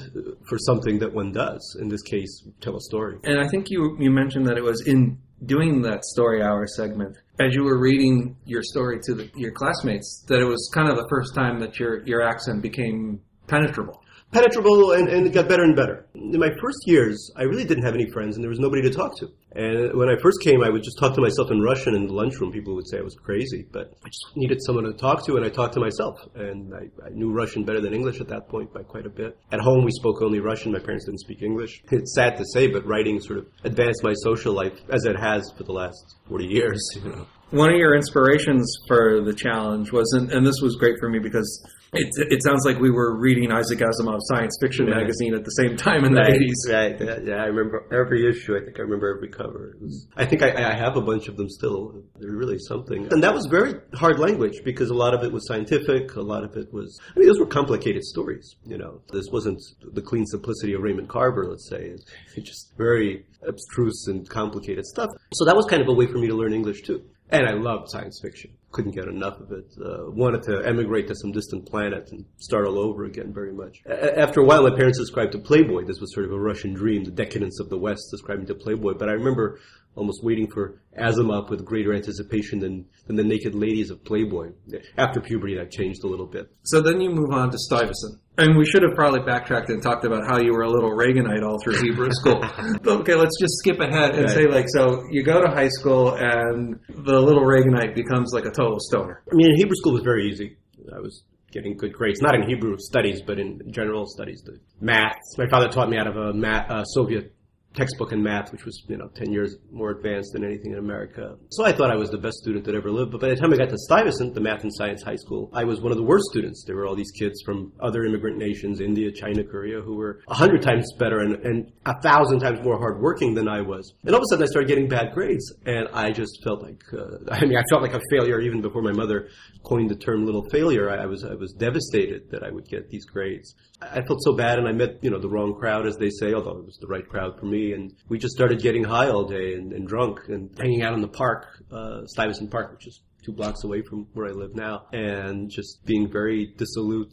for 0.48 0.58
something 0.58 0.98
that 1.00 1.12
one 1.12 1.32
does. 1.32 1.76
In 1.80 1.88
this 1.88 2.02
case, 2.02 2.46
tell 2.60 2.76
a 2.76 2.80
story. 2.80 3.18
And 3.24 3.38
I 3.38 3.48
think 3.48 3.66
you 3.68 3.96
you 3.98 4.10
mentioned 4.10 4.46
that 4.46 4.56
it 4.56 4.64
was 4.64 4.86
in 4.86 5.18
doing 5.46 5.82
that 5.82 6.04
story 6.04 6.42
hour 6.42 6.66
segment 6.66 7.16
as 7.40 7.54
you 7.54 7.62
were 7.62 7.78
reading 7.78 8.36
your 8.44 8.62
story 8.62 8.98
to 9.00 9.14
the, 9.14 9.30
your 9.36 9.52
classmates 9.52 10.24
that 10.26 10.40
it 10.40 10.44
was 10.44 10.70
kind 10.74 10.88
of 10.88 10.96
the 10.96 11.06
first 11.08 11.34
time 11.34 11.60
that 11.60 11.78
your 11.78 12.04
your 12.04 12.22
accent 12.22 12.62
became 12.62 13.20
penetrable. 13.46 14.02
Penetrable 14.32 14.92
and, 14.92 15.08
and 15.08 15.26
it 15.26 15.32
got 15.32 15.48
better 15.48 15.62
and 15.62 15.74
better. 15.74 16.06
In 16.14 16.38
my 16.38 16.50
first 16.60 16.78
years, 16.86 17.30
I 17.36 17.42
really 17.42 17.64
didn't 17.64 17.84
have 17.84 17.94
any 17.94 18.10
friends 18.10 18.36
and 18.36 18.42
there 18.42 18.50
was 18.50 18.58
nobody 18.58 18.82
to 18.82 18.90
talk 18.90 19.16
to. 19.18 19.28
And 19.52 19.98
when 19.98 20.08
I 20.08 20.16
first 20.20 20.40
came, 20.42 20.62
I 20.62 20.68
would 20.68 20.82
just 20.82 20.98
talk 20.98 21.14
to 21.14 21.20
myself 21.20 21.50
in 21.50 21.60
Russian 21.60 21.94
in 21.94 22.06
the 22.06 22.12
lunchroom. 22.12 22.52
People 22.52 22.74
would 22.74 22.86
say 22.86 22.98
I 22.98 23.02
was 23.02 23.14
crazy, 23.14 23.66
but 23.72 23.92
I 24.04 24.08
just 24.08 24.36
needed 24.36 24.58
someone 24.62 24.84
to 24.84 24.92
talk 24.92 25.24
to 25.26 25.36
and 25.36 25.44
I 25.44 25.48
talked 25.48 25.74
to 25.74 25.80
myself. 25.80 26.20
And 26.34 26.74
I, 26.74 27.06
I 27.06 27.10
knew 27.10 27.32
Russian 27.32 27.64
better 27.64 27.80
than 27.80 27.94
English 27.94 28.20
at 28.20 28.28
that 28.28 28.48
point 28.48 28.72
by 28.72 28.82
quite 28.82 29.06
a 29.06 29.10
bit. 29.10 29.38
At 29.50 29.60
home, 29.60 29.84
we 29.84 29.90
spoke 29.92 30.22
only 30.22 30.40
Russian. 30.40 30.72
My 30.72 30.78
parents 30.78 31.06
didn't 31.06 31.20
speak 31.20 31.42
English. 31.42 31.82
It's 31.90 32.14
sad 32.14 32.36
to 32.36 32.44
say, 32.52 32.68
but 32.68 32.86
writing 32.86 33.20
sort 33.20 33.38
of 33.38 33.46
advanced 33.64 34.02
my 34.04 34.12
social 34.12 34.52
life 34.52 34.78
as 34.90 35.04
it 35.06 35.18
has 35.18 35.50
for 35.56 35.64
the 35.64 35.72
last 35.72 36.16
40 36.28 36.44
years, 36.44 36.80
you 37.02 37.10
know. 37.10 37.26
One 37.50 37.70
of 37.70 37.76
your 37.76 37.94
inspirations 37.94 38.70
for 38.86 39.22
the 39.22 39.32
challenge 39.32 39.90
was, 39.90 40.12
and, 40.12 40.30
and 40.30 40.46
this 40.46 40.60
was 40.60 40.76
great 40.76 40.96
for 41.00 41.08
me 41.08 41.18
because 41.18 41.64
it, 41.94 42.06
it 42.30 42.42
sounds 42.42 42.66
like 42.66 42.78
we 42.78 42.90
were 42.90 43.18
reading 43.18 43.50
Isaac 43.50 43.78
Asimov's 43.78 44.26
science 44.28 44.54
fiction 44.60 44.86
Yeah. 44.86 44.96
magazine 44.96 45.32
at 45.34 45.44
the 45.46 45.50
same 45.52 45.74
time 45.74 46.04
in 46.04 46.12
the 46.12 46.20
Right, 46.20 46.34
80s. 46.38 46.70
right. 46.70 47.00
Yeah, 47.00 47.18
yeah, 47.36 47.42
I 47.42 47.46
remember 47.46 47.86
every 47.90 48.28
issue. 48.28 48.54
I 48.54 48.60
think 48.62 48.78
I 48.78 48.82
remember 48.82 49.14
every 49.16 49.30
cover. 49.30 49.78
Was, 49.80 50.06
I 50.14 50.26
think 50.26 50.42
I, 50.42 50.72
I 50.72 50.74
have 50.76 50.98
a 50.98 51.00
bunch 51.00 51.28
of 51.28 51.38
them 51.38 51.48
still. 51.48 52.02
They're 52.20 52.36
really 52.36 52.58
something. 52.58 53.08
And 53.10 53.22
that 53.22 53.32
was 53.32 53.46
very 53.46 53.80
hard 53.94 54.18
language 54.18 54.60
because 54.62 54.90
a 54.90 54.94
lot 54.94 55.14
of 55.14 55.24
it 55.24 55.32
was 55.32 55.46
scientific. 55.46 56.16
A 56.16 56.20
lot 56.20 56.44
of 56.44 56.54
it 56.54 56.70
was, 56.70 57.00
I 57.16 57.18
mean, 57.18 57.28
those 57.28 57.38
were 57.40 57.46
complicated 57.46 58.04
stories, 58.04 58.56
you 58.66 58.76
know. 58.76 59.00
This 59.10 59.24
wasn't 59.32 59.58
the 59.94 60.02
clean 60.02 60.26
simplicity 60.26 60.74
of 60.74 60.82
Raymond 60.82 61.08
Carver, 61.08 61.46
let's 61.48 61.66
say. 61.70 61.94
It's 61.94 62.04
just 62.46 62.74
very 62.76 63.24
abstruse 63.48 64.04
and 64.08 64.28
complicated 64.28 64.84
stuff. 64.84 65.08
So 65.32 65.46
that 65.46 65.56
was 65.56 65.64
kind 65.64 65.80
of 65.80 65.88
a 65.88 65.94
way 65.94 66.04
for 66.06 66.18
me 66.18 66.26
to 66.28 66.34
learn 66.34 66.52
English 66.52 66.82
too. 66.82 67.02
And 67.30 67.46
I 67.46 67.52
loved 67.52 67.90
science 67.90 68.20
fiction. 68.22 68.52
Couldn't 68.72 68.94
get 68.94 69.06
enough 69.06 69.38
of 69.40 69.52
it. 69.52 69.66
Uh, 69.78 70.10
wanted 70.10 70.42
to 70.44 70.62
emigrate 70.66 71.08
to 71.08 71.14
some 71.14 71.32
distant 71.32 71.66
planet 71.66 72.08
and 72.10 72.24
start 72.38 72.66
all 72.66 72.78
over 72.78 73.04
again 73.04 73.32
very 73.34 73.52
much. 73.52 73.78
A- 73.86 74.18
after 74.18 74.40
a 74.40 74.44
while, 74.44 74.62
my 74.62 74.74
parents 74.74 74.98
subscribed 74.98 75.32
to 75.32 75.38
Playboy. 75.38 75.84
This 75.84 76.00
was 76.00 76.14
sort 76.14 76.26
of 76.26 76.32
a 76.32 76.38
Russian 76.38 76.72
dream, 76.74 77.04
the 77.04 77.10
decadence 77.10 77.60
of 77.60 77.68
the 77.68 77.78
West 77.78 78.08
subscribing 78.10 78.46
to 78.46 78.54
Playboy. 78.54 78.94
But 78.94 79.08
I 79.08 79.12
remember 79.12 79.58
almost 79.94 80.22
waiting 80.22 80.50
for 80.50 80.80
Asimov 80.98 81.50
with 81.50 81.64
greater 81.64 81.92
anticipation 81.92 82.60
than, 82.60 82.86
than 83.06 83.16
the 83.16 83.24
naked 83.24 83.54
ladies 83.54 83.90
of 83.90 84.04
Playboy. 84.04 84.52
After 84.96 85.20
puberty, 85.20 85.56
that 85.56 85.70
changed 85.70 86.04
a 86.04 86.06
little 86.06 86.26
bit. 86.26 86.50
So 86.62 86.80
then 86.80 87.00
you 87.00 87.10
move 87.10 87.30
on 87.32 87.50
to 87.50 87.58
Stuyvesant. 87.58 88.20
And 88.38 88.56
we 88.56 88.64
should 88.64 88.82
have 88.82 88.94
probably 88.94 89.20
backtracked 89.20 89.68
and 89.68 89.82
talked 89.82 90.04
about 90.04 90.22
how 90.26 90.38
you 90.40 90.52
were 90.52 90.62
a 90.62 90.70
little 90.70 90.90
Reaganite 90.90 91.42
all 91.44 91.58
through 91.62 91.82
Hebrew 91.82 92.08
school. 92.12 92.40
Okay, 92.86 93.14
let's 93.14 93.36
just 93.40 93.54
skip 93.58 93.80
ahead 93.80 94.14
and 94.14 94.24
Right. 94.26 94.30
say 94.34 94.46
like, 94.46 94.66
so 94.68 95.02
you 95.10 95.22
go 95.24 95.42
to 95.42 95.48
high 95.50 95.68
school 95.68 96.14
and 96.14 96.78
the 96.88 97.20
little 97.20 97.42
Reaganite 97.42 97.94
becomes 97.94 98.32
like 98.32 98.44
a 98.44 98.50
total 98.50 98.78
stoner. 98.78 99.22
I 99.30 99.34
mean, 99.34 99.54
Hebrew 99.56 99.74
school 99.76 99.92
was 99.92 100.02
very 100.02 100.28
easy. 100.30 100.56
I 100.94 101.00
was 101.00 101.24
getting 101.50 101.76
good 101.76 101.92
grades, 101.92 102.20
not 102.22 102.34
in 102.34 102.48
Hebrew 102.48 102.76
studies, 102.78 103.20
but 103.26 103.38
in 103.38 103.60
general 103.72 104.06
studies. 104.06 104.42
The 104.44 104.58
maths. 104.80 105.36
My 105.36 105.48
father 105.50 105.68
taught 105.68 105.90
me 105.90 105.96
out 105.98 106.06
of 106.06 106.16
a 106.16 106.32
math, 106.32 106.70
uh, 106.70 106.84
Soviet 106.84 107.32
textbook 107.78 108.12
in 108.12 108.22
math, 108.22 108.50
which 108.50 108.64
was, 108.64 108.82
you 108.88 108.96
know, 108.96 109.08
10 109.14 109.32
years 109.32 109.56
more 109.70 109.90
advanced 109.90 110.32
than 110.32 110.44
anything 110.44 110.72
in 110.72 110.78
America. 110.78 111.36
So 111.50 111.64
I 111.64 111.72
thought 111.72 111.90
I 111.90 111.96
was 111.96 112.10
the 112.10 112.18
best 112.18 112.38
student 112.38 112.64
that 112.64 112.74
ever 112.74 112.90
lived. 112.90 113.12
But 113.12 113.20
by 113.20 113.28
the 113.28 113.36
time 113.36 113.52
I 113.52 113.56
got 113.56 113.70
to 113.70 113.78
Stuyvesant, 113.78 114.34
the 114.34 114.40
math 114.40 114.62
and 114.62 114.74
science 114.74 115.02
high 115.02 115.16
school, 115.16 115.50
I 115.54 115.64
was 115.64 115.80
one 115.80 115.92
of 115.92 115.98
the 115.98 116.04
worst 116.04 116.24
students. 116.30 116.64
There 116.66 116.76
were 116.76 116.86
all 116.86 116.96
these 116.96 117.12
kids 117.12 117.40
from 117.46 117.72
other 117.80 118.04
immigrant 118.04 118.36
nations, 118.36 118.80
India, 118.80 119.10
China, 119.12 119.44
Korea, 119.44 119.80
who 119.80 119.96
were 119.96 120.20
a 120.28 120.34
hundred 120.34 120.62
times 120.62 120.86
better 120.98 121.20
and, 121.20 121.36
and 121.46 121.72
a 121.86 122.00
thousand 122.02 122.40
times 122.40 122.58
more 122.64 122.78
hardworking 122.78 123.34
than 123.34 123.48
I 123.48 123.60
was. 123.60 123.94
And 124.02 124.12
all 124.12 124.20
of 124.20 124.24
a 124.24 124.28
sudden 124.30 124.42
I 124.42 124.46
started 124.46 124.68
getting 124.68 124.88
bad 124.88 125.12
grades. 125.14 125.52
And 125.64 125.88
I 125.92 126.10
just 126.10 126.42
felt 126.42 126.62
like, 126.62 126.82
uh, 126.92 127.30
I 127.30 127.44
mean, 127.44 127.56
I 127.56 127.62
felt 127.70 127.82
like 127.82 127.94
a 127.94 128.00
failure 128.10 128.40
even 128.40 128.60
before 128.60 128.82
my 128.82 128.92
mother 128.92 129.28
coined 129.64 129.90
the 129.90 129.96
term 129.96 130.26
little 130.26 130.44
failure. 130.50 130.90
I, 130.90 131.04
I 131.04 131.06
was, 131.06 131.24
I 131.24 131.34
was 131.34 131.52
devastated 131.52 132.30
that 132.30 132.42
I 132.42 132.50
would 132.50 132.66
get 132.68 132.90
these 132.90 133.04
grades. 133.04 133.54
I 133.80 134.02
felt 134.02 134.22
so 134.22 134.34
bad 134.34 134.58
and 134.58 134.66
I 134.66 134.72
met, 134.72 134.98
you 135.02 135.10
know, 135.10 135.20
the 135.20 135.28
wrong 135.28 135.54
crowd, 135.54 135.86
as 135.86 135.96
they 135.96 136.10
say, 136.10 136.34
although 136.34 136.58
it 136.58 136.64
was 136.64 136.78
the 136.80 136.88
right 136.88 137.08
crowd 137.08 137.38
for 137.38 137.46
me. 137.46 137.67
And 137.72 137.94
we 138.08 138.18
just 138.18 138.34
started 138.34 138.60
getting 138.60 138.84
high 138.84 139.08
all 139.08 139.24
day 139.24 139.54
and, 139.54 139.72
and 139.72 139.86
drunk 139.86 140.20
and 140.28 140.50
hanging 140.58 140.82
out 140.82 140.94
in 140.94 141.00
the 141.00 141.08
park, 141.08 141.46
uh, 141.70 142.06
Stuyvesant 142.06 142.50
Park, 142.50 142.72
which 142.72 142.86
is 142.86 143.02
two 143.24 143.32
blocks 143.32 143.64
away 143.64 143.82
from 143.82 144.06
where 144.14 144.26
I 144.26 144.30
live 144.30 144.54
now, 144.54 144.86
and 144.92 145.50
just 145.50 145.84
being 145.84 146.10
very 146.10 146.54
dissolute. 146.56 147.12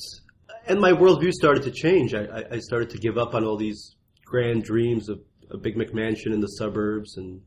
And 0.68 0.80
my 0.80 0.92
worldview 0.92 1.32
started 1.32 1.64
to 1.64 1.72
change. 1.72 2.14
I, 2.14 2.26
I, 2.26 2.44
I 2.54 2.60
started 2.60 2.90
to 2.92 2.98
give 2.98 3.18
up 3.18 3.34
on 3.34 3.44
all 3.44 3.58
these 3.58 3.96
grand 4.26 4.64
dreams 4.64 5.10
of 5.10 5.20
a 5.52 5.58
big 5.58 5.76
McMansion 5.76 6.34
in 6.34 6.40
the 6.40 6.48
suburbs 6.48 7.18
and 7.18 7.42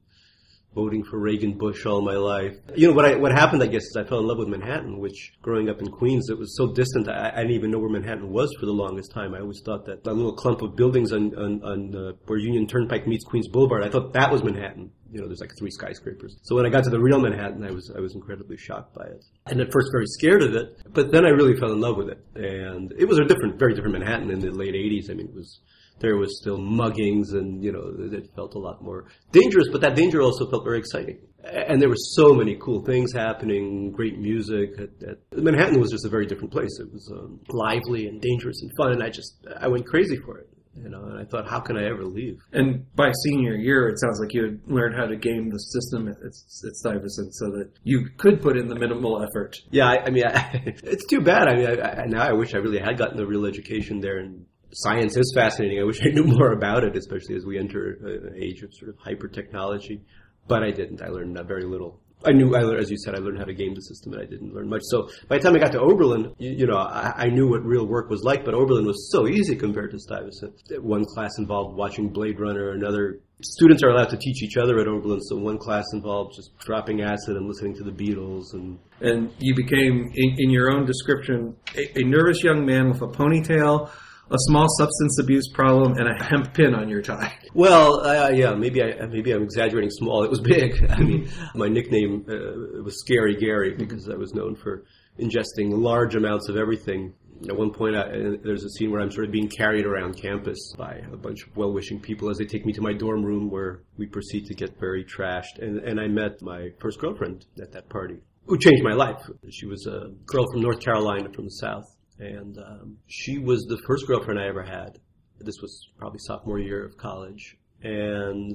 voting 0.75 1.03
for 1.03 1.19
Reagan 1.19 1.57
Bush 1.57 1.87
all 1.87 2.03
my 2.03 2.15
life. 2.15 2.55
You 2.75 2.89
know, 2.89 2.95
what 2.95 3.05
I, 3.05 3.17
what 3.17 3.33
happened, 3.33 3.63
I 3.63 3.67
guess, 3.67 3.83
is 3.85 3.97
I 3.99 4.05
fell 4.05 4.21
in 4.21 4.27
love 4.27 4.39
with 4.39 4.49
Manhattan, 4.49 4.99
which 4.99 5.33
growing 5.43 5.69
up 5.69 5.81
in 5.81 5.91
Queens, 5.91 6.29
it 6.31 6.39
was 6.39 6.57
so 6.57 6.73
distant, 6.73 7.09
I, 7.09 7.31
I 7.35 7.41
didn't 7.41 7.53
even 7.53 7.71
know 7.71 7.79
where 7.79 7.91
Manhattan 7.91 8.31
was 8.31 8.55
for 8.61 8.67
the 8.67 8.73
longest 8.73 9.11
time. 9.13 9.35
I 9.35 9.41
always 9.41 9.61
thought 9.65 9.87
that 9.87 10.05
that 10.05 10.15
little 10.15 10.35
clump 10.35 10.63
of 10.63 10.77
buildings 10.77 11.13
on, 11.13 11.35
on, 11.37 11.63
on 11.65 11.95
uh, 11.95 12.13
where 12.27 12.39
Union 12.39 12.67
Turnpike 12.67 13.07
meets 13.07 13.25
Queens 13.25 13.49
Boulevard, 13.49 13.83
I 13.83 13.91
thought 13.91 14.13
that 14.13 14.31
was 14.31 14.45
Manhattan. 14.45 14.91
You 15.11 15.21
know, 15.21 15.27
there's 15.27 15.41
like 15.41 15.57
three 15.59 15.71
skyscrapers. 15.71 16.37
So 16.43 16.55
when 16.55 16.67
I 16.67 16.69
got 16.69 16.85
to 16.85 16.91
the 16.91 17.01
real 17.01 17.19
Manhattan, 17.19 17.65
I 17.65 17.71
was, 17.71 17.91
I 17.97 18.01
was 18.01 18.15
incredibly 18.15 18.59
shocked 18.59 18.95
by 18.95 19.07
it. 19.07 19.25
And 19.47 19.61
at 19.61 19.73
first 19.73 19.89
very 19.91 20.07
scared 20.07 20.43
of 20.43 20.55
it, 20.55 20.83
but 20.93 21.11
then 21.11 21.25
I 21.25 21.31
really 21.31 21.57
fell 21.57 21.73
in 21.73 21.81
love 21.81 21.97
with 21.97 22.11
it. 22.11 22.25
And 22.35 22.93
it 22.99 23.07
was 23.07 23.19
a 23.19 23.25
different, 23.25 23.59
very 23.59 23.75
different 23.75 23.99
Manhattan 23.99 24.31
in 24.31 24.39
the 24.39 24.51
late 24.51 24.75
80s. 24.75 25.11
I 25.11 25.15
mean, 25.15 25.29
it 25.29 25.35
was, 25.35 25.61
there 26.01 26.17
was 26.17 26.39
still 26.41 26.59
muggings 26.59 27.33
and, 27.33 27.63
you 27.63 27.73
know, 27.73 27.93
it 28.13 28.29
felt 28.35 28.55
a 28.55 28.59
lot 28.59 28.83
more 28.83 29.07
dangerous, 29.33 29.69
but 29.71 29.81
that 29.81 29.95
danger 29.95 30.23
also 30.23 30.49
felt 30.51 30.65
very 30.65 30.79
exciting. 30.79 31.19
And 31.45 31.81
there 31.81 31.89
were 31.89 31.97
so 31.97 32.35
many 32.35 32.57
cool 32.61 32.85
things 32.85 33.13
happening, 33.13 33.93
great 33.93 34.19
music. 34.19 34.71
At, 34.79 35.09
at, 35.09 35.19
Manhattan 35.43 35.81
was 35.81 35.91
just 35.91 36.05
a 36.05 36.09
very 36.09 36.27
different 36.27 36.53
place. 36.53 36.79
It 36.81 36.93
was 36.93 37.11
um, 37.15 37.41
lively 37.49 38.07
and 38.07 38.21
dangerous 38.21 38.61
and 38.63 38.71
fun, 38.77 38.93
and 38.93 39.03
I 39.03 39.09
just, 39.09 39.47
I 39.61 39.69
went 39.69 39.87
crazy 39.87 40.17
for 40.17 40.39
it. 40.39 40.49
You 40.83 40.91
know, 40.91 41.05
and 41.07 41.19
I 41.19 41.25
thought, 41.25 41.49
how 41.49 41.61
can 41.61 41.77
I 41.77 41.89
ever 41.89 42.05
leave? 42.05 42.39
And 42.53 42.85
by 42.95 43.11
senior 43.25 43.57
year, 43.57 43.89
it 43.89 43.99
sounds 43.99 44.21
like 44.21 44.33
you 44.33 44.45
had 44.45 44.61
learned 44.67 44.95
how 44.95 45.07
to 45.07 45.17
game 45.17 45.51
the 45.51 45.59
system 45.59 46.09
at, 46.09 46.17
at 46.25 46.35
Stuyvesant 46.35 47.35
so 47.35 47.47
that 47.51 47.71
you 47.83 48.09
could 48.17 48.41
put 48.41 48.57
in 48.57 48.69
the 48.69 48.77
minimal 48.77 49.23
effort. 49.23 49.57
Yeah, 49.71 49.89
I, 49.89 50.05
I 50.07 50.11
mean, 50.11 50.25
I, 50.27 50.63
it's 50.85 51.07
too 51.07 51.21
bad. 51.21 51.49
I 51.49 51.55
mean, 51.57 51.81
I, 51.81 52.05
now 52.07 52.23
I 52.23 52.33
wish 52.33 52.55
I 52.55 52.59
really 52.59 52.79
had 52.79 52.97
gotten 52.97 53.19
a 53.21 53.27
real 53.27 53.47
education 53.47 54.01
there 54.01 54.19
and 54.19 54.47
science 54.73 55.17
is 55.17 55.33
fascinating. 55.35 55.81
I 55.81 55.85
wish 55.85 56.01
I 56.05 56.11
knew 56.11 56.25
more 56.25 56.53
about 56.53 56.85
it, 56.85 56.97
especially 56.97 57.37
as 57.37 57.45
we 57.45 57.59
enter 57.59 57.99
an 58.03 58.43
age 58.43 58.63
of 58.63 58.73
sort 58.75 58.91
of 58.91 58.99
hyper 58.99 59.29
technology. 59.29 60.03
But 60.47 60.63
I 60.63 60.71
didn't. 60.71 61.03
I 61.03 61.09
learned 61.09 61.39
very 61.47 61.65
little. 61.65 62.01
I 62.25 62.33
knew, 62.33 62.57
I 62.57 62.63
learned, 62.63 62.81
as 62.81 62.91
you 62.91 62.97
said, 62.99 63.15
I 63.15 63.19
learned 63.19 63.39
how 63.39 63.45
to 63.45 63.55
game 63.55 63.75
the 63.75 63.81
system, 63.81 64.13
and 64.13 64.23
I 64.23 64.25
didn't 64.25 64.53
learn 64.53 64.69
much. 64.69 64.81
So 64.85 65.09
by 65.29 65.39
the 65.39 65.45
time 65.45 65.55
I 65.55 65.61
got 65.61 65.71
to 65.73 65.81
Oberlin, 65.81 66.35
you, 66.39 66.51
you 66.51 66.67
know, 66.67 66.77
I, 66.77 67.13
I, 67.17 67.27
knew 67.29 67.49
what 67.49 67.65
real 67.65 67.87
work 67.87 68.11
was 68.11 68.25
like. 68.25 68.45
But 68.45 68.55
Oberlin 68.55 68.87
was 68.87 69.13
so 69.13 69.29
easy 69.29 69.55
compared 69.55 69.93
to 69.93 69.99
Stuyvesant. 70.01 70.83
One 70.83 71.05
class 71.05 71.31
involved 71.39 71.77
watching 71.77 72.09
Blade 72.09 72.41
Runner. 72.41 72.73
Another 72.73 73.21
students 73.41 73.85
are 73.85 73.91
allowed 73.91 74.11
to 74.11 74.17
teach 74.17 74.43
each 74.43 74.57
other 74.57 74.81
at 74.81 74.89
Oberlin. 74.89 75.21
So 75.21 75.37
one 75.37 75.59
class 75.59 75.85
involved 75.93 76.35
just 76.35 76.59
dropping 76.59 77.03
acid 77.03 77.37
and 77.37 77.47
listening 77.47 77.77
to 77.77 77.85
the 77.85 77.93
Beatles. 77.93 78.53
And 78.53 78.81
and 79.01 79.33
you 79.39 79.55
became, 79.55 80.11
in, 80.13 80.35
in 80.39 80.51
your 80.51 80.73
own 80.73 80.87
description, 80.87 81.55
a, 81.77 82.01
a 82.01 82.03
nervous 82.03 82.43
young 82.43 82.67
man 82.67 82.89
with 82.89 83.01
a 83.01 83.07
ponytail 83.07 83.91
a 84.31 84.37
small 84.41 84.67
substance 84.79 85.19
abuse 85.19 85.49
problem 85.49 85.93
and 85.97 86.09
a 86.09 86.25
hemp 86.25 86.53
pin 86.55 86.75
on 86.75 86.89
your 86.89 87.03
tie. 87.03 87.33
Well, 87.55 88.07
uh, 88.07 88.31
yeah, 88.31 88.55
maybe 88.55 88.83
I 88.83 89.07
maybe 89.07 89.33
I'm 89.33 89.43
exaggerating 89.43 89.91
small. 89.91 90.23
It 90.23 90.31
was 90.31 90.41
big. 90.41 90.85
I 90.91 91.01
mean, 91.01 91.31
my 91.55 91.69
nickname 91.69 92.25
uh, 92.29 92.83
was 92.83 93.01
Scary 93.01 93.37
Gary 93.37 93.75
because 93.75 94.09
I 94.09 94.17
was 94.17 94.35
known 94.35 94.55
for 94.55 94.85
ingesting 95.19 95.73
large 95.73 96.15
amounts 96.15 96.49
of 96.49 96.57
everything. 96.57 97.15
At 97.49 97.57
one 97.57 97.73
point, 97.73 97.95
I, 97.95 98.01
uh, 98.01 98.33
there's 98.43 98.65
a 98.65 98.71
scene 98.71 98.91
where 98.91 99.01
I'm 99.01 99.13
sort 99.13 99.27
of 99.27 99.33
being 99.33 99.49
carried 99.49 99.87
around 99.87 100.21
campus 100.21 100.59
by 100.77 101.01
a 101.13 101.17
bunch 101.17 101.47
of 101.47 101.57
well-wishing 101.57 102.01
people 102.01 102.31
as 102.31 102.39
they 102.39 102.45
take 102.45 102.67
me 102.67 102.73
to 102.73 102.81
my 102.81 102.93
dorm 102.93 103.25
room 103.25 103.49
where 103.49 103.83
we 103.97 104.07
proceed 104.07 104.47
to 104.47 104.55
get 104.55 104.79
very 104.81 105.05
trashed. 105.05 105.59
And, 105.61 105.79
and 105.79 106.01
I 106.01 106.09
met 106.09 106.43
my 106.43 106.71
first 106.81 106.99
girlfriend 106.99 107.47
at 107.63 107.71
that 107.73 107.89
party, 107.89 108.17
who 108.47 108.59
changed 108.59 108.83
my 108.83 108.93
life. 108.93 109.23
She 109.51 109.67
was 109.67 109.87
a 109.87 110.11
girl 110.27 110.47
from 110.53 110.63
North 110.63 110.81
Carolina, 110.81 111.29
from 111.33 111.45
the 111.45 111.51
South 111.51 111.85
and 112.19 112.59
um, 112.59 112.99
she 113.07 113.39
was 113.39 113.65
the 113.69 113.79
first 113.87 114.07
girlfriend 114.07 114.41
I 114.41 114.47
ever 114.49 114.63
had. 114.63 114.99
This 115.41 115.61
was 115.63 115.89
probably 115.99 116.19
sophomore 116.21 116.59
year 116.59 116.85
of 116.85 116.97
college, 116.97 117.57
and 117.83 118.53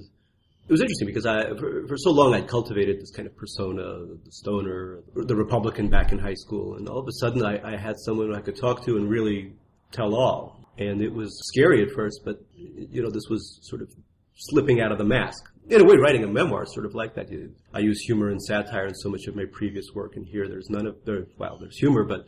it 0.67 0.71
was 0.71 0.81
interesting 0.81 1.07
because 1.07 1.25
I, 1.25 1.49
for, 1.57 1.87
for 1.87 1.97
so 1.97 2.11
long, 2.11 2.33
I'd 2.33 2.47
cultivated 2.47 3.01
this 3.01 3.11
kind 3.11 3.27
of 3.27 3.35
persona, 3.35 3.83
the 4.23 4.31
stoner, 4.31 4.99
the 5.13 5.35
Republican 5.35 5.89
back 5.89 6.11
in 6.11 6.19
high 6.19 6.35
school, 6.35 6.75
and 6.75 6.87
all 6.87 6.99
of 6.99 7.07
a 7.07 7.11
sudden, 7.13 7.45
I, 7.45 7.73
I 7.73 7.77
had 7.77 7.95
someone 7.99 8.33
I 8.33 8.39
could 8.39 8.55
talk 8.55 8.85
to 8.85 8.95
and 8.95 9.09
really 9.09 9.53
tell 9.91 10.15
all. 10.15 10.59
And 10.77 11.01
it 11.01 11.13
was 11.13 11.37
scary 11.53 11.83
at 11.83 11.91
first, 11.91 12.21
but 12.25 12.37
you 12.55 13.03
know, 13.03 13.11
this 13.11 13.27
was 13.29 13.59
sort 13.63 13.81
of 13.81 13.89
slipping 14.35 14.81
out 14.81 14.91
of 14.91 14.97
the 14.97 15.03
mask. 15.03 15.43
In 15.69 15.81
a 15.81 15.83
way, 15.83 15.95
writing 15.97 16.23
a 16.23 16.27
memoir 16.27 16.63
is 16.63 16.73
sort 16.73 16.85
of 16.85 16.95
like 16.95 17.13
that. 17.15 17.27
I 17.73 17.79
use 17.79 17.99
humor 18.01 18.29
and 18.29 18.41
satire 18.41 18.87
in 18.87 18.95
so 18.95 19.09
much 19.09 19.27
of 19.27 19.35
my 19.35 19.45
previous 19.51 19.85
work, 19.93 20.15
and 20.15 20.25
here 20.25 20.47
there's 20.47 20.69
none 20.69 20.87
of 20.87 20.95
there. 21.05 21.25
Well, 21.37 21.57
there's 21.59 21.77
humor, 21.77 22.03
but 22.03 22.27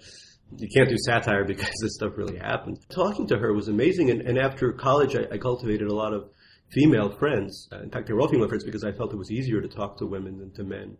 you 0.57 0.67
can't 0.73 0.89
do 0.89 0.97
satire 0.97 1.43
because 1.47 1.71
this 1.81 1.95
stuff 1.95 2.13
really 2.17 2.37
happened. 2.37 2.77
Talking 2.89 3.27
to 3.27 3.37
her 3.37 3.53
was 3.53 3.67
amazing, 3.67 4.09
and, 4.11 4.21
and 4.21 4.37
after 4.37 4.71
college, 4.73 5.15
I, 5.15 5.25
I, 5.33 5.37
cultivated 5.37 5.87
a 5.87 5.93
lot 5.93 6.13
of 6.13 6.29
female 6.71 7.09
friends. 7.17 7.67
Uh, 7.71 7.81
in 7.81 7.89
fact, 7.89 8.07
they 8.07 8.13
were 8.13 8.21
all 8.21 8.27
female 8.27 8.47
friends 8.47 8.63
because 8.63 8.83
I 8.83 8.91
felt 8.91 9.13
it 9.13 9.17
was 9.17 9.31
easier 9.31 9.61
to 9.61 9.67
talk 9.67 9.97
to 9.99 10.05
women 10.05 10.39
than 10.39 10.51
to 10.53 10.63
men, 10.63 10.97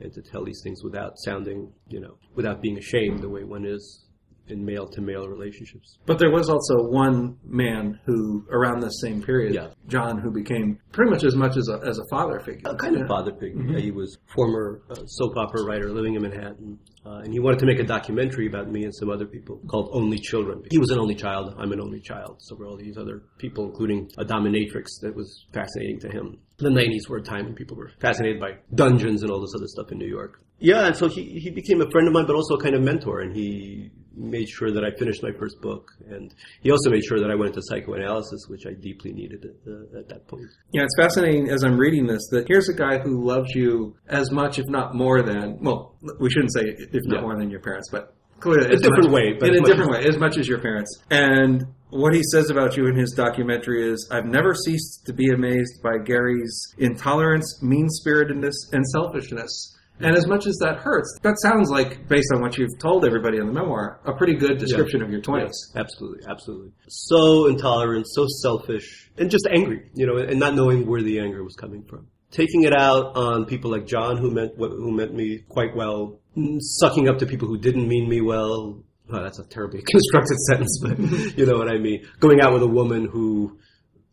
and 0.00 0.12
to 0.12 0.22
tell 0.22 0.44
these 0.44 0.60
things 0.62 0.82
without 0.82 1.18
sounding, 1.18 1.72
you 1.88 2.00
know, 2.00 2.18
without 2.34 2.62
being 2.62 2.78
ashamed 2.78 3.22
the 3.22 3.28
way 3.28 3.44
one 3.44 3.64
is 3.64 4.04
in 4.50 4.64
male 4.64 4.86
to 4.88 5.00
male 5.00 5.28
relationships. 5.28 5.98
But 6.06 6.18
there 6.18 6.30
was 6.30 6.48
also 6.48 6.88
one 6.88 7.36
man 7.44 7.98
who, 8.04 8.46
around 8.50 8.80
this 8.80 9.00
same 9.00 9.22
period, 9.22 9.54
yeah. 9.54 9.68
John, 9.86 10.18
who 10.18 10.30
became 10.30 10.78
pretty 10.92 11.10
much 11.10 11.24
as 11.24 11.34
much 11.34 11.56
as 11.56 11.68
a, 11.68 11.80
as 11.86 11.98
a 11.98 12.04
father 12.10 12.40
figure. 12.40 12.70
A 12.70 12.74
kind 12.76 12.96
of 12.96 13.06
father 13.06 13.32
figure. 13.32 13.62
Mm-hmm. 13.62 13.76
he 13.78 13.90
was 13.90 14.18
former 14.34 14.82
uh, 14.90 14.94
soap 15.06 15.36
opera 15.36 15.64
writer 15.64 15.92
living 15.92 16.14
in 16.14 16.22
Manhattan. 16.22 16.78
Uh, 17.06 17.20
and 17.20 17.32
he 17.32 17.40
wanted 17.40 17.58
to 17.58 17.66
make 17.66 17.78
a 17.78 17.84
documentary 17.84 18.46
about 18.46 18.70
me 18.70 18.84
and 18.84 18.94
some 18.94 19.08
other 19.08 19.24
people 19.24 19.58
called 19.68 19.88
Only 19.92 20.18
Children. 20.18 20.62
He 20.70 20.78
was 20.78 20.90
an 20.90 20.98
only 20.98 21.14
child. 21.14 21.54
I'm 21.58 21.72
an 21.72 21.80
only 21.80 22.00
child. 22.00 22.36
So 22.40 22.54
were 22.56 22.66
all 22.66 22.76
these 22.76 22.98
other 22.98 23.22
people, 23.38 23.64
including 23.64 24.10
a 24.18 24.24
dominatrix 24.24 25.00
that 25.00 25.14
was 25.14 25.46
fascinating 25.54 26.00
to 26.00 26.08
him. 26.10 26.38
The 26.58 26.68
90s 26.68 27.08
were 27.08 27.18
a 27.18 27.22
time 27.22 27.46
when 27.46 27.54
people 27.54 27.76
were 27.76 27.90
fascinated 28.00 28.40
by 28.40 28.58
dungeons 28.74 29.22
and 29.22 29.30
all 29.30 29.40
this 29.40 29.54
other 29.56 29.68
stuff 29.68 29.90
in 29.92 29.98
New 29.98 30.08
York. 30.08 30.42
Yeah, 30.58 30.86
and 30.86 30.96
so 30.96 31.08
he, 31.08 31.38
he 31.38 31.50
became 31.50 31.80
a 31.80 31.90
friend 31.90 32.08
of 32.08 32.14
mine, 32.14 32.26
but 32.26 32.34
also 32.34 32.56
a 32.56 32.60
kind 32.60 32.74
of 32.74 32.82
mentor. 32.82 33.20
And 33.20 33.34
he 33.34 33.90
made 34.18 34.48
sure 34.48 34.70
that 34.72 34.84
I 34.84 34.90
finished 34.98 35.22
my 35.22 35.32
first 35.38 35.60
book, 35.60 35.90
and 36.08 36.34
he 36.60 36.70
also 36.70 36.90
made 36.90 37.04
sure 37.04 37.20
that 37.20 37.30
I 37.30 37.34
went 37.34 37.50
into 37.54 37.62
psychoanalysis, 37.62 38.46
which 38.48 38.66
I 38.66 38.72
deeply 38.72 39.12
needed 39.12 39.44
at, 39.44 39.72
uh, 39.72 40.00
at 40.00 40.08
that 40.08 40.26
point. 40.26 40.46
Yeah, 40.72 40.82
it's 40.82 40.96
fascinating 40.98 41.48
as 41.50 41.64
I'm 41.64 41.78
reading 41.78 42.06
this 42.06 42.26
that 42.30 42.46
here's 42.48 42.68
a 42.68 42.74
guy 42.74 42.98
who 42.98 43.24
loves 43.24 43.54
you 43.54 43.96
as 44.08 44.30
much, 44.30 44.58
if 44.58 44.66
not 44.68 44.94
more 44.94 45.22
than, 45.22 45.58
well, 45.62 45.94
we 46.20 46.30
shouldn't 46.30 46.52
say 46.52 46.62
if 46.66 47.04
not 47.06 47.16
yeah. 47.16 47.20
more 47.22 47.38
than 47.38 47.50
your 47.50 47.60
parents, 47.60 47.88
but 47.90 48.14
clearly 48.40 48.66
a 48.66 48.76
different 48.76 49.10
much, 49.10 49.12
way, 49.12 49.38
in 49.40 49.56
a 49.56 49.60
different 49.60 49.90
way, 49.90 50.04
as 50.04 50.18
much 50.18 50.38
as 50.38 50.46
your 50.48 50.60
parents. 50.60 51.02
And 51.10 51.64
what 51.90 52.14
he 52.14 52.22
says 52.32 52.50
about 52.50 52.76
you 52.76 52.86
in 52.86 52.96
his 52.96 53.12
documentary 53.12 53.90
is, 53.90 54.08
"I've 54.10 54.26
never 54.26 54.54
ceased 54.54 55.06
to 55.06 55.12
be 55.12 55.30
amazed 55.30 55.82
by 55.82 55.98
Gary's 56.04 56.74
intolerance, 56.78 57.62
mean 57.62 57.88
spiritedness, 57.88 58.70
and 58.72 58.86
selfishness." 58.86 59.77
And 60.00 60.16
as 60.16 60.26
much 60.26 60.46
as 60.46 60.56
that 60.58 60.78
hurts, 60.78 61.18
that 61.22 61.38
sounds 61.40 61.70
like, 61.70 62.08
based 62.08 62.28
on 62.34 62.40
what 62.40 62.56
you've 62.56 62.78
told 62.78 63.04
everybody 63.04 63.38
in 63.38 63.46
the 63.46 63.52
memoir, 63.52 64.00
a 64.04 64.12
pretty 64.12 64.34
good 64.34 64.58
description 64.58 65.00
yeah. 65.00 65.06
of 65.06 65.12
your 65.12 65.20
20s. 65.20 65.46
Yes, 65.46 65.76
absolutely, 65.76 66.24
absolutely. 66.28 66.72
So 66.88 67.48
intolerant, 67.48 68.06
so 68.08 68.26
selfish, 68.42 69.10
and 69.16 69.30
just 69.30 69.46
angry, 69.50 69.90
you 69.94 70.06
know, 70.06 70.16
and 70.16 70.38
not 70.38 70.54
knowing 70.54 70.86
where 70.86 71.02
the 71.02 71.18
anger 71.18 71.42
was 71.42 71.54
coming 71.54 71.82
from. 71.82 72.06
Taking 72.30 72.64
it 72.64 72.76
out 72.76 73.16
on 73.16 73.46
people 73.46 73.70
like 73.70 73.86
John, 73.86 74.18
who 74.18 74.30
meant 74.30 74.52
who 74.56 74.92
meant 74.92 75.14
me 75.14 75.44
quite 75.48 75.74
well, 75.74 76.20
mm, 76.36 76.58
sucking 76.60 77.08
up 77.08 77.18
to 77.18 77.26
people 77.26 77.48
who 77.48 77.58
didn't 77.58 77.88
mean 77.88 78.08
me 78.08 78.20
well. 78.20 78.82
Oh, 79.10 79.22
that's 79.22 79.38
a 79.38 79.44
terribly 79.44 79.82
constructed 79.86 80.36
sentence, 80.40 80.78
but 80.82 80.98
you 81.38 81.46
know 81.46 81.56
what 81.56 81.68
I 81.68 81.78
mean. 81.78 82.06
Going 82.20 82.40
out 82.42 82.52
with 82.52 82.62
a 82.62 82.68
woman 82.68 83.06
who, 83.06 83.58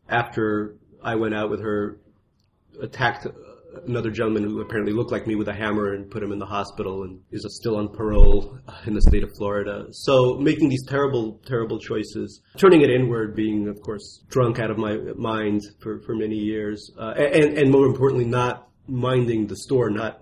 after 0.08 0.78
I 1.04 1.16
went 1.16 1.36
out 1.36 1.50
with 1.50 1.62
her, 1.62 2.00
attacked 2.82 3.28
another 3.88 4.12
gentleman 4.12 4.44
who 4.44 4.62
apparently 4.62 4.94
looked 4.94 5.12
like 5.12 5.28
me 5.28 5.36
with 5.36 5.48
a 5.48 5.54
hammer 5.54 5.94
and 5.94 6.10
put 6.10 6.24
him 6.24 6.32
in 6.32 6.40
the 6.40 6.46
hospital 6.46 7.04
and 7.04 7.20
is 7.32 7.46
still 7.60 7.78
on 7.78 7.90
parole 7.90 8.58
in 8.86 8.94
the 8.94 9.02
state 9.02 9.24
of 9.24 9.30
Florida. 9.38 9.86
So 9.92 10.36
making 10.36 10.70
these 10.70 10.86
terrible, 10.88 11.40
terrible 11.46 11.80
choices, 11.80 12.42
turning 12.58 12.82
it 12.82 12.90
inward, 12.90 13.36
being, 13.36 13.68
of 13.68 13.82
course, 13.82 14.24
drunk 14.30 14.60
out 14.60 14.72
of 14.72 14.78
my 14.78 14.98
mind 15.16 15.62
for, 15.82 16.02
for 16.02 16.16
many 16.16 16.36
years, 16.36 16.92
uh, 17.00 17.14
and, 17.18 17.58
and 17.58 17.72
more 17.72 17.86
importantly, 17.86 18.26
not 18.26 18.70
minding 18.88 19.48
the 19.48 19.56
store, 19.56 19.90
not 19.90 20.22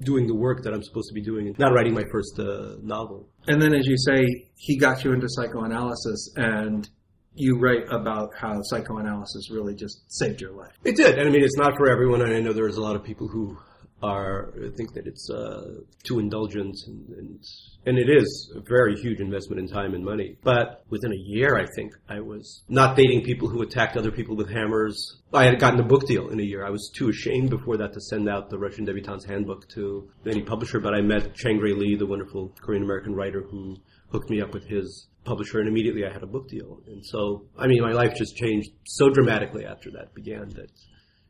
doing 0.00 0.26
the 0.26 0.34
work 0.34 0.62
that 0.62 0.74
I'm 0.74 0.82
supposed 0.82 1.08
to 1.08 1.14
be 1.14 1.22
doing, 1.22 1.54
not 1.58 1.72
writing 1.72 1.94
my 1.94 2.04
first 2.12 2.38
uh, 2.38 2.76
novel. 2.82 3.28
And 3.46 3.60
then, 3.62 3.74
as 3.74 3.86
you 3.86 3.96
say, 3.96 4.26
he 4.56 4.76
got 4.76 5.04
you 5.04 5.12
into 5.12 5.26
psychoanalysis, 5.28 6.32
and 6.36 6.88
you 7.36 7.58
write 7.58 7.84
about 7.90 8.30
how 8.34 8.60
psychoanalysis 8.62 9.50
really 9.50 9.74
just 9.74 10.02
saved 10.08 10.40
your 10.40 10.52
life. 10.52 10.72
It 10.84 10.96
did. 10.96 11.18
And 11.18 11.28
I 11.28 11.30
mean, 11.30 11.44
it's 11.44 11.56
not 11.56 11.76
for 11.76 11.88
everyone. 11.88 12.22
And 12.22 12.34
I 12.34 12.40
know 12.40 12.52
there's 12.52 12.76
a 12.76 12.82
lot 12.82 12.96
of 12.96 13.04
people 13.04 13.28
who 13.28 13.56
are 14.02 14.52
think 14.76 14.92
that 14.92 15.06
it's 15.06 15.30
uh, 15.30 15.80
too 16.02 16.18
indulgent, 16.18 16.76
and, 16.86 17.08
and, 17.16 17.44
and 17.86 17.98
it 17.98 18.10
is 18.10 18.52
a 18.54 18.60
very 18.60 18.94
huge 18.94 19.20
investment 19.20 19.58
in 19.58 19.68
time 19.68 19.94
and 19.94 20.04
money. 20.04 20.36
But 20.42 20.84
within 20.90 21.12
a 21.12 21.16
year, 21.16 21.56
I 21.56 21.66
think 21.74 21.92
I 22.08 22.20
was 22.20 22.62
not 22.68 22.96
dating 22.96 23.22
people 23.22 23.48
who 23.48 23.62
attacked 23.62 23.96
other 23.96 24.10
people 24.10 24.36
with 24.36 24.50
hammers. 24.50 25.16
I 25.32 25.44
had 25.44 25.58
gotten 25.58 25.80
a 25.80 25.84
book 25.84 26.06
deal 26.06 26.28
in 26.28 26.40
a 26.40 26.42
year. 26.42 26.64
I 26.64 26.70
was 26.70 26.90
too 26.94 27.08
ashamed 27.08 27.50
before 27.50 27.78
that 27.78 27.94
to 27.94 28.00
send 28.00 28.28
out 28.28 28.50
the 28.50 28.58
Russian 28.58 28.84
Debutante's 28.84 29.24
Handbook 29.24 29.66
to 29.70 30.10
any 30.26 30.42
publisher. 30.42 30.78
But 30.78 30.94
I 30.94 31.00
met 31.00 31.34
Chang-rae 31.34 31.72
Lee, 31.72 31.96
the 31.96 32.06
wonderful 32.06 32.54
Korean 32.60 32.82
American 32.82 33.14
writer 33.14 33.42
who 33.42 33.76
hooked 34.10 34.30
me 34.30 34.40
up 34.40 34.54
with 34.54 34.66
his 34.66 35.08
publisher, 35.24 35.58
and 35.58 35.68
immediately 35.68 36.04
I 36.04 36.12
had 36.12 36.22
a 36.22 36.26
book 36.26 36.48
deal. 36.48 36.80
And 36.86 37.04
so, 37.04 37.46
I 37.58 37.66
mean, 37.66 37.82
my 37.82 37.92
life 37.92 38.14
just 38.16 38.36
changed 38.36 38.70
so 38.84 39.10
dramatically 39.10 39.64
after 39.64 39.90
that 39.92 40.14
began 40.14 40.48
that 40.50 40.70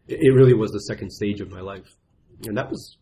it 0.09 0.35
really 0.35 0.55
was 0.55 0.71
the 0.71 0.81
second 0.81 1.11
stage 1.11 1.41
of 1.41 1.51
my 1.51 1.61
life 1.61 1.87
and 2.45 2.57
that 2.57 2.71
was 2.71 2.99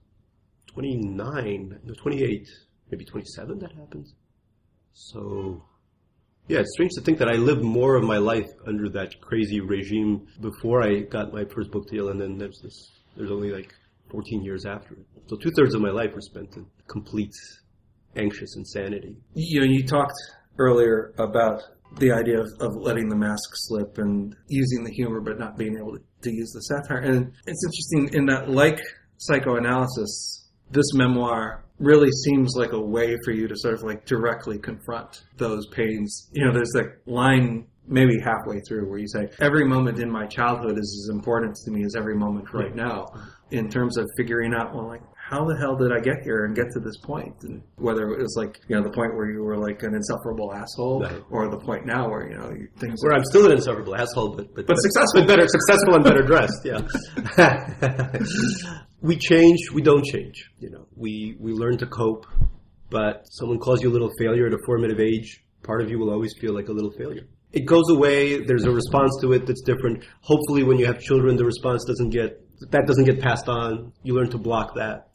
29, 0.73 1.81
no, 1.83 1.95
28, 1.95 2.49
maybe 2.91 3.05
27 3.05 3.59
that 3.59 3.73
happened. 3.73 4.07
So, 4.93 5.63
yeah, 6.49 6.61
it's 6.61 6.73
strange 6.75 6.93
to 6.95 7.01
think 7.01 7.19
that 7.19 7.29
I 7.29 7.35
lived 7.35 7.63
more 7.63 7.97
of 7.97 8.05
my 8.05 8.19
life 8.19 8.49
under 8.67 8.89
that 8.91 9.21
crazy 9.21 9.61
regime 9.61 10.27
before 10.41 10.83
I 10.83 11.01
got 11.01 11.33
my 11.33 11.45
first 11.45 11.71
book 11.71 11.89
deal, 11.89 12.11
and 12.11 12.21
then 12.21 12.39
there's 12.39 12.61
this, 12.63 12.93
there's 13.17 13.31
only 13.31 13.51
like 13.51 13.73
14 14.11 14.45
years 14.45 14.67
after 14.67 14.95
it. 14.95 15.07
So 15.27 15.37
two 15.37 15.51
thirds 15.57 15.75
of 15.75 15.81
my 15.81 15.91
life 15.91 16.13
were 16.15 16.21
spent 16.21 16.57
in 16.57 16.67
complete 16.87 17.33
anxious 18.17 18.57
insanity. 18.57 19.17
You 19.35 19.61
know, 19.61 19.67
you 19.67 19.85
talked 19.87 20.15
earlier 20.59 21.15
about 21.19 21.63
the 21.99 22.13
idea 22.13 22.41
of, 22.41 22.49
of 22.61 22.75
letting 22.77 23.09
the 23.09 23.17
mask 23.17 23.51
slip 23.55 23.99
and 23.99 24.35
using 24.49 24.85
the 24.85 24.91
humor 24.91 25.21
but 25.21 25.39
not 25.39 25.57
being 25.57 25.77
able 25.77 25.97
to, 25.97 26.03
to 26.23 26.33
use 26.33 26.51
the 26.53 26.61
satire. 26.63 26.99
And 26.99 27.33
it's 27.47 27.65
interesting 27.65 28.19
in 28.19 28.27
that, 28.27 28.51
like 28.51 28.81
psychoanalysis, 29.19 30.49
this 30.71 30.93
memoir 30.95 31.65
really 31.79 32.11
seems 32.25 32.55
like 32.57 32.73
a 32.73 32.81
way 32.81 33.17
for 33.25 33.33
you 33.33 33.49
to 33.49 33.55
sort 33.57 33.75
of 33.75 33.83
like 33.83 34.07
directly 34.07 34.59
confront 34.59 35.23
those 35.37 35.67
pains. 35.69 36.29
You 36.33 36.47
know, 36.47 36.53
there's 36.53 36.73
that 36.75 37.01
line 37.07 37.67
maybe 37.87 38.19
halfway 38.19 38.61
through 38.61 38.89
where 38.89 38.99
you 38.99 39.09
say, 39.09 39.29
every 39.41 39.67
moment 39.67 39.99
in 39.99 40.11
my 40.11 40.27
childhood 40.27 40.79
is 40.79 41.05
as 41.05 41.15
important 41.15 41.55
to 41.65 41.71
me 41.71 41.85
as 41.85 41.95
every 41.97 42.17
moment 42.17 42.53
right 42.53 42.75
now 42.75 43.07
in 43.51 43.69
terms 43.69 43.99
of 43.99 44.09
figuring 44.17 44.55
out, 44.55 44.75
well, 44.75 44.87
like, 44.87 45.03
how 45.31 45.43
the 45.45 45.57
hell 45.57 45.75
did 45.75 45.91
I 45.91 46.01
get 46.01 46.23
here 46.23 46.45
and 46.45 46.55
get 46.55 46.67
to 46.75 46.81
this 46.81 46.99
point? 46.99 47.35
And 47.45 47.63
whether 47.77 48.11
it 48.11 48.21
was 48.21 48.35
like, 48.37 48.61
you 48.69 48.77
know, 48.77 48.83
the 48.83 48.91
point 48.91 49.17
where 49.17 49.31
you 49.31 49.43
were 49.43 49.57
like 49.57 49.83
an 49.83 49.95
insufferable 49.95 50.53
asshole 50.53 51.01
right. 51.01 51.23
or 51.31 51.49
the 51.49 51.57
point 51.57 51.87
now 51.87 52.11
where, 52.11 52.29
you 52.29 52.37
know, 52.37 52.53
things 52.79 53.01
Where 53.03 53.15
I'm 53.15 53.25
still 53.25 53.47
an 53.47 53.53
insufferable 53.53 53.97
asshole, 53.97 54.37
but, 54.37 54.55
but, 54.55 54.67
but 54.67 54.77
successful. 54.77 55.23
But 55.23 55.29
better, 55.29 55.49
successful 55.49 55.95
and 55.95 56.05
better 56.05 56.23
dressed, 56.23 56.61
yeah. 56.65 56.83
we 59.01 59.17
change, 59.17 59.71
we 59.73 59.81
don't 59.81 60.05
change. 60.05 60.51
You 60.59 60.71
know, 60.71 60.87
we, 60.95 61.37
we 61.41 61.53
learn 61.53 61.79
to 61.79 61.87
cope, 61.87 62.27
but 62.91 63.25
someone 63.31 63.59
calls 63.59 63.83
you 63.83 63.89
a 63.89 63.95
little 63.95 64.11
failure 64.19 64.47
at 64.47 64.53
a 64.53 64.59
formative 64.67 65.01
age, 65.01 65.43
part 65.63 65.81
of 65.81 65.89
you 65.89 65.99
will 65.99 66.11
always 66.11 66.35
feel 66.39 66.53
like 66.53 66.69
a 66.69 66.73
little 66.73 66.93
failure. 66.93 67.27
It 67.53 67.65
goes 67.65 67.89
away, 67.89 68.45
there's 68.45 68.65
a 68.65 68.71
response 68.71 69.17
to 69.23 69.33
it 69.33 69.47
that's 69.47 69.63
different. 69.63 70.05
Hopefully 70.21 70.65
when 70.65 70.77
you 70.79 70.85
have 70.85 71.01
children, 71.01 71.37
the 71.37 71.47
response 71.47 71.85
doesn't 71.87 72.11
get, 72.11 72.43
that 72.73 72.87
doesn't 72.87 73.05
get 73.05 73.21
passed 73.21 73.49
on. 73.49 73.93
You 74.03 74.15
learn 74.15 74.29
to 74.31 74.39
block 74.39 74.75
that 74.75 75.09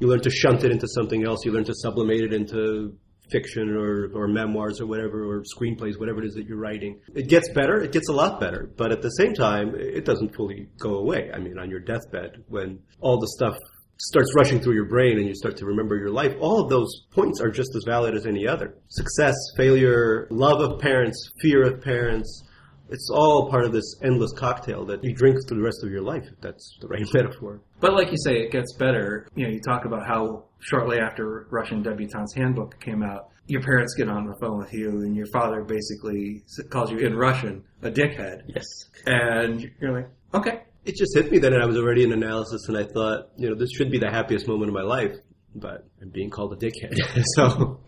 you 0.00 0.08
learn 0.08 0.20
to 0.22 0.30
shunt 0.30 0.64
it 0.64 0.72
into 0.72 0.88
something 0.88 1.24
else. 1.24 1.44
You 1.44 1.52
learn 1.52 1.64
to 1.64 1.74
sublimate 1.74 2.22
it 2.22 2.32
into 2.32 2.96
fiction 3.30 3.70
or, 3.70 4.10
or 4.14 4.26
memoirs 4.26 4.80
or 4.80 4.86
whatever, 4.86 5.24
or 5.24 5.42
screenplays, 5.42 5.98
whatever 5.98 6.20
it 6.20 6.26
is 6.26 6.34
that 6.34 6.46
you're 6.46 6.58
writing. 6.58 6.98
It 7.14 7.28
gets 7.28 7.48
better. 7.50 7.80
It 7.80 7.92
gets 7.92 8.08
a 8.08 8.12
lot 8.12 8.40
better. 8.40 8.70
But 8.76 8.90
at 8.90 9.02
the 9.02 9.10
same 9.10 9.34
time, 9.34 9.74
it 9.76 10.04
doesn't 10.04 10.34
fully 10.34 10.68
go 10.78 10.96
away. 10.96 11.30
I 11.32 11.38
mean, 11.38 11.58
on 11.58 11.70
your 11.70 11.80
deathbed, 11.80 12.42
when 12.48 12.80
all 13.00 13.20
the 13.20 13.28
stuff 13.28 13.56
starts 13.98 14.34
rushing 14.34 14.60
through 14.60 14.74
your 14.74 14.88
brain 14.88 15.18
and 15.18 15.28
you 15.28 15.34
start 15.34 15.56
to 15.58 15.66
remember 15.66 15.96
your 15.96 16.10
life, 16.10 16.34
all 16.40 16.60
of 16.60 16.70
those 16.70 17.02
points 17.12 17.40
are 17.40 17.50
just 17.50 17.70
as 17.76 17.84
valid 17.86 18.14
as 18.14 18.26
any 18.26 18.48
other. 18.48 18.74
Success, 18.88 19.34
failure, 19.56 20.26
love 20.30 20.60
of 20.60 20.80
parents, 20.80 21.30
fear 21.40 21.62
of 21.62 21.82
parents, 21.82 22.42
it's 22.90 23.08
all 23.08 23.48
part 23.48 23.64
of 23.64 23.72
this 23.72 23.94
endless 24.02 24.32
cocktail 24.32 24.84
that 24.86 25.04
you 25.04 25.14
drink 25.14 25.36
through 25.46 25.58
the 25.58 25.62
rest 25.62 25.84
of 25.84 25.90
your 25.92 26.02
life, 26.02 26.24
if 26.26 26.40
that's 26.40 26.76
the 26.80 26.88
right 26.88 27.06
metaphor. 27.14 27.60
But 27.80 27.94
like 27.94 28.10
you 28.10 28.18
say, 28.24 28.36
it 28.36 28.52
gets 28.52 28.74
better. 28.74 29.28
You 29.34 29.46
know, 29.46 29.52
you 29.52 29.60
talk 29.60 29.84
about 29.84 30.06
how 30.06 30.44
shortly 30.60 30.98
after 30.98 31.46
Russian 31.50 31.82
Debutante's 31.82 32.34
Handbook 32.34 32.78
came 32.80 33.02
out, 33.02 33.30
your 33.46 33.62
parents 33.62 33.94
get 33.96 34.08
on 34.08 34.26
the 34.26 34.34
phone 34.40 34.58
with 34.58 34.72
you, 34.72 34.90
and 34.90 35.16
your 35.16 35.26
father 35.32 35.64
basically 35.64 36.42
calls 36.68 36.90
you 36.90 36.98
in 36.98 37.16
Russian 37.16 37.64
a 37.82 37.90
dickhead. 37.90 38.42
Yes. 38.46 38.64
And 39.06 39.70
you're 39.80 39.92
like, 39.92 40.10
okay. 40.34 40.62
It 40.84 40.96
just 40.96 41.14
hit 41.14 41.30
me 41.30 41.38
then, 41.38 41.52
and 41.52 41.62
I 41.62 41.66
was 41.66 41.76
already 41.76 42.04
in 42.04 42.12
analysis, 42.12 42.68
and 42.68 42.76
I 42.76 42.84
thought, 42.84 43.30
you 43.36 43.48
know, 43.48 43.56
this 43.56 43.70
should 43.72 43.90
be 43.90 43.98
the 43.98 44.10
happiest 44.10 44.46
moment 44.46 44.68
of 44.68 44.74
my 44.74 44.82
life, 44.82 45.14
but 45.54 45.86
I'm 46.00 46.10
being 46.10 46.30
called 46.30 46.52
a 46.52 46.56
dickhead. 46.56 46.96
so 47.34 47.80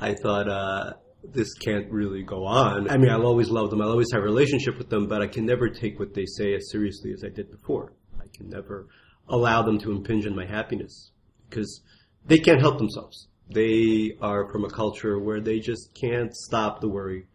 I 0.00 0.14
thought, 0.14 0.48
uh, 0.48 0.94
this 1.32 1.54
can't 1.54 1.90
really 1.90 2.22
go 2.22 2.44
on. 2.44 2.90
I 2.90 2.96
mean, 2.96 3.10
I'll 3.10 3.26
always 3.26 3.50
love 3.50 3.70
them. 3.70 3.80
I'll 3.80 3.90
always 3.90 4.10
have 4.12 4.22
a 4.22 4.24
relationship 4.24 4.78
with 4.78 4.90
them, 4.90 5.06
but 5.06 5.22
I 5.22 5.26
can 5.26 5.46
never 5.46 5.68
take 5.68 5.98
what 5.98 6.14
they 6.14 6.26
say 6.26 6.54
as 6.54 6.70
seriously 6.70 7.12
as 7.12 7.24
I 7.24 7.28
did 7.28 7.50
before. 7.50 7.92
I 8.18 8.24
can 8.36 8.48
never 8.48 8.88
allow 9.28 9.62
them 9.62 9.78
to 9.78 9.90
impinge 9.92 10.26
on 10.26 10.36
my 10.36 10.46
happiness 10.46 11.10
because 11.48 11.80
they 12.26 12.38
can't 12.38 12.60
help 12.60 12.78
themselves. 12.78 13.28
They 13.50 14.16
are 14.20 14.50
from 14.50 14.64
a 14.64 14.70
culture 14.70 15.18
where 15.18 15.40
they 15.40 15.60
just 15.60 15.94
can't 15.94 16.34
stop 16.34 16.80
the 16.80 16.88
worry. 16.88 17.26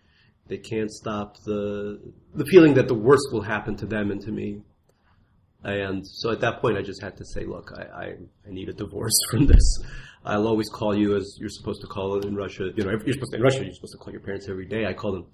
They 0.48 0.58
can't 0.58 0.92
stop 0.92 1.38
the 1.46 2.00
the 2.34 2.46
feeling 2.46 2.74
that 2.76 2.88
the 2.88 2.96
worst 2.96 3.28
will 3.32 3.44
happen 3.44 3.76
to 3.78 3.86
them 3.86 4.10
and 4.10 4.22
to 4.22 4.32
me. 4.32 4.62
And 5.64 6.08
so 6.08 6.32
at 6.32 6.40
that 6.42 6.62
point, 6.62 6.78
I 6.78 6.82
just 6.82 7.02
had 7.02 7.18
to 7.18 7.26
say, 7.26 7.44
look, 7.44 7.72
I, 7.78 7.82
I, 7.82 8.06
I 8.48 8.52
need 8.52 8.70
a 8.70 8.74
divorce 8.74 9.18
from 9.32 9.46
this. 9.46 9.84
I'll 10.26 10.48
always 10.48 10.70
call 10.70 10.96
you 10.96 11.16
as 11.16 11.38
you're 11.40 11.50
supposed 11.50 11.82
to 11.82 11.88
call 11.88 12.18
it 12.18 12.26
in 12.26 12.36
Russia. 12.36 12.70
You 12.76 12.84
know, 12.84 12.92
you're 12.92 13.14
supposed 13.14 13.32
to, 13.32 13.38
in 13.38 13.44
Russia, 13.44 13.64
you're 13.64 13.74
supposed 13.74 13.94
to 13.94 13.98
call 13.98 14.12
your 14.12 14.22
parents 14.22 14.48
every 14.50 14.66
day. 14.66 14.86
I 14.86 14.94
call 14.94 15.12
them 15.12 15.26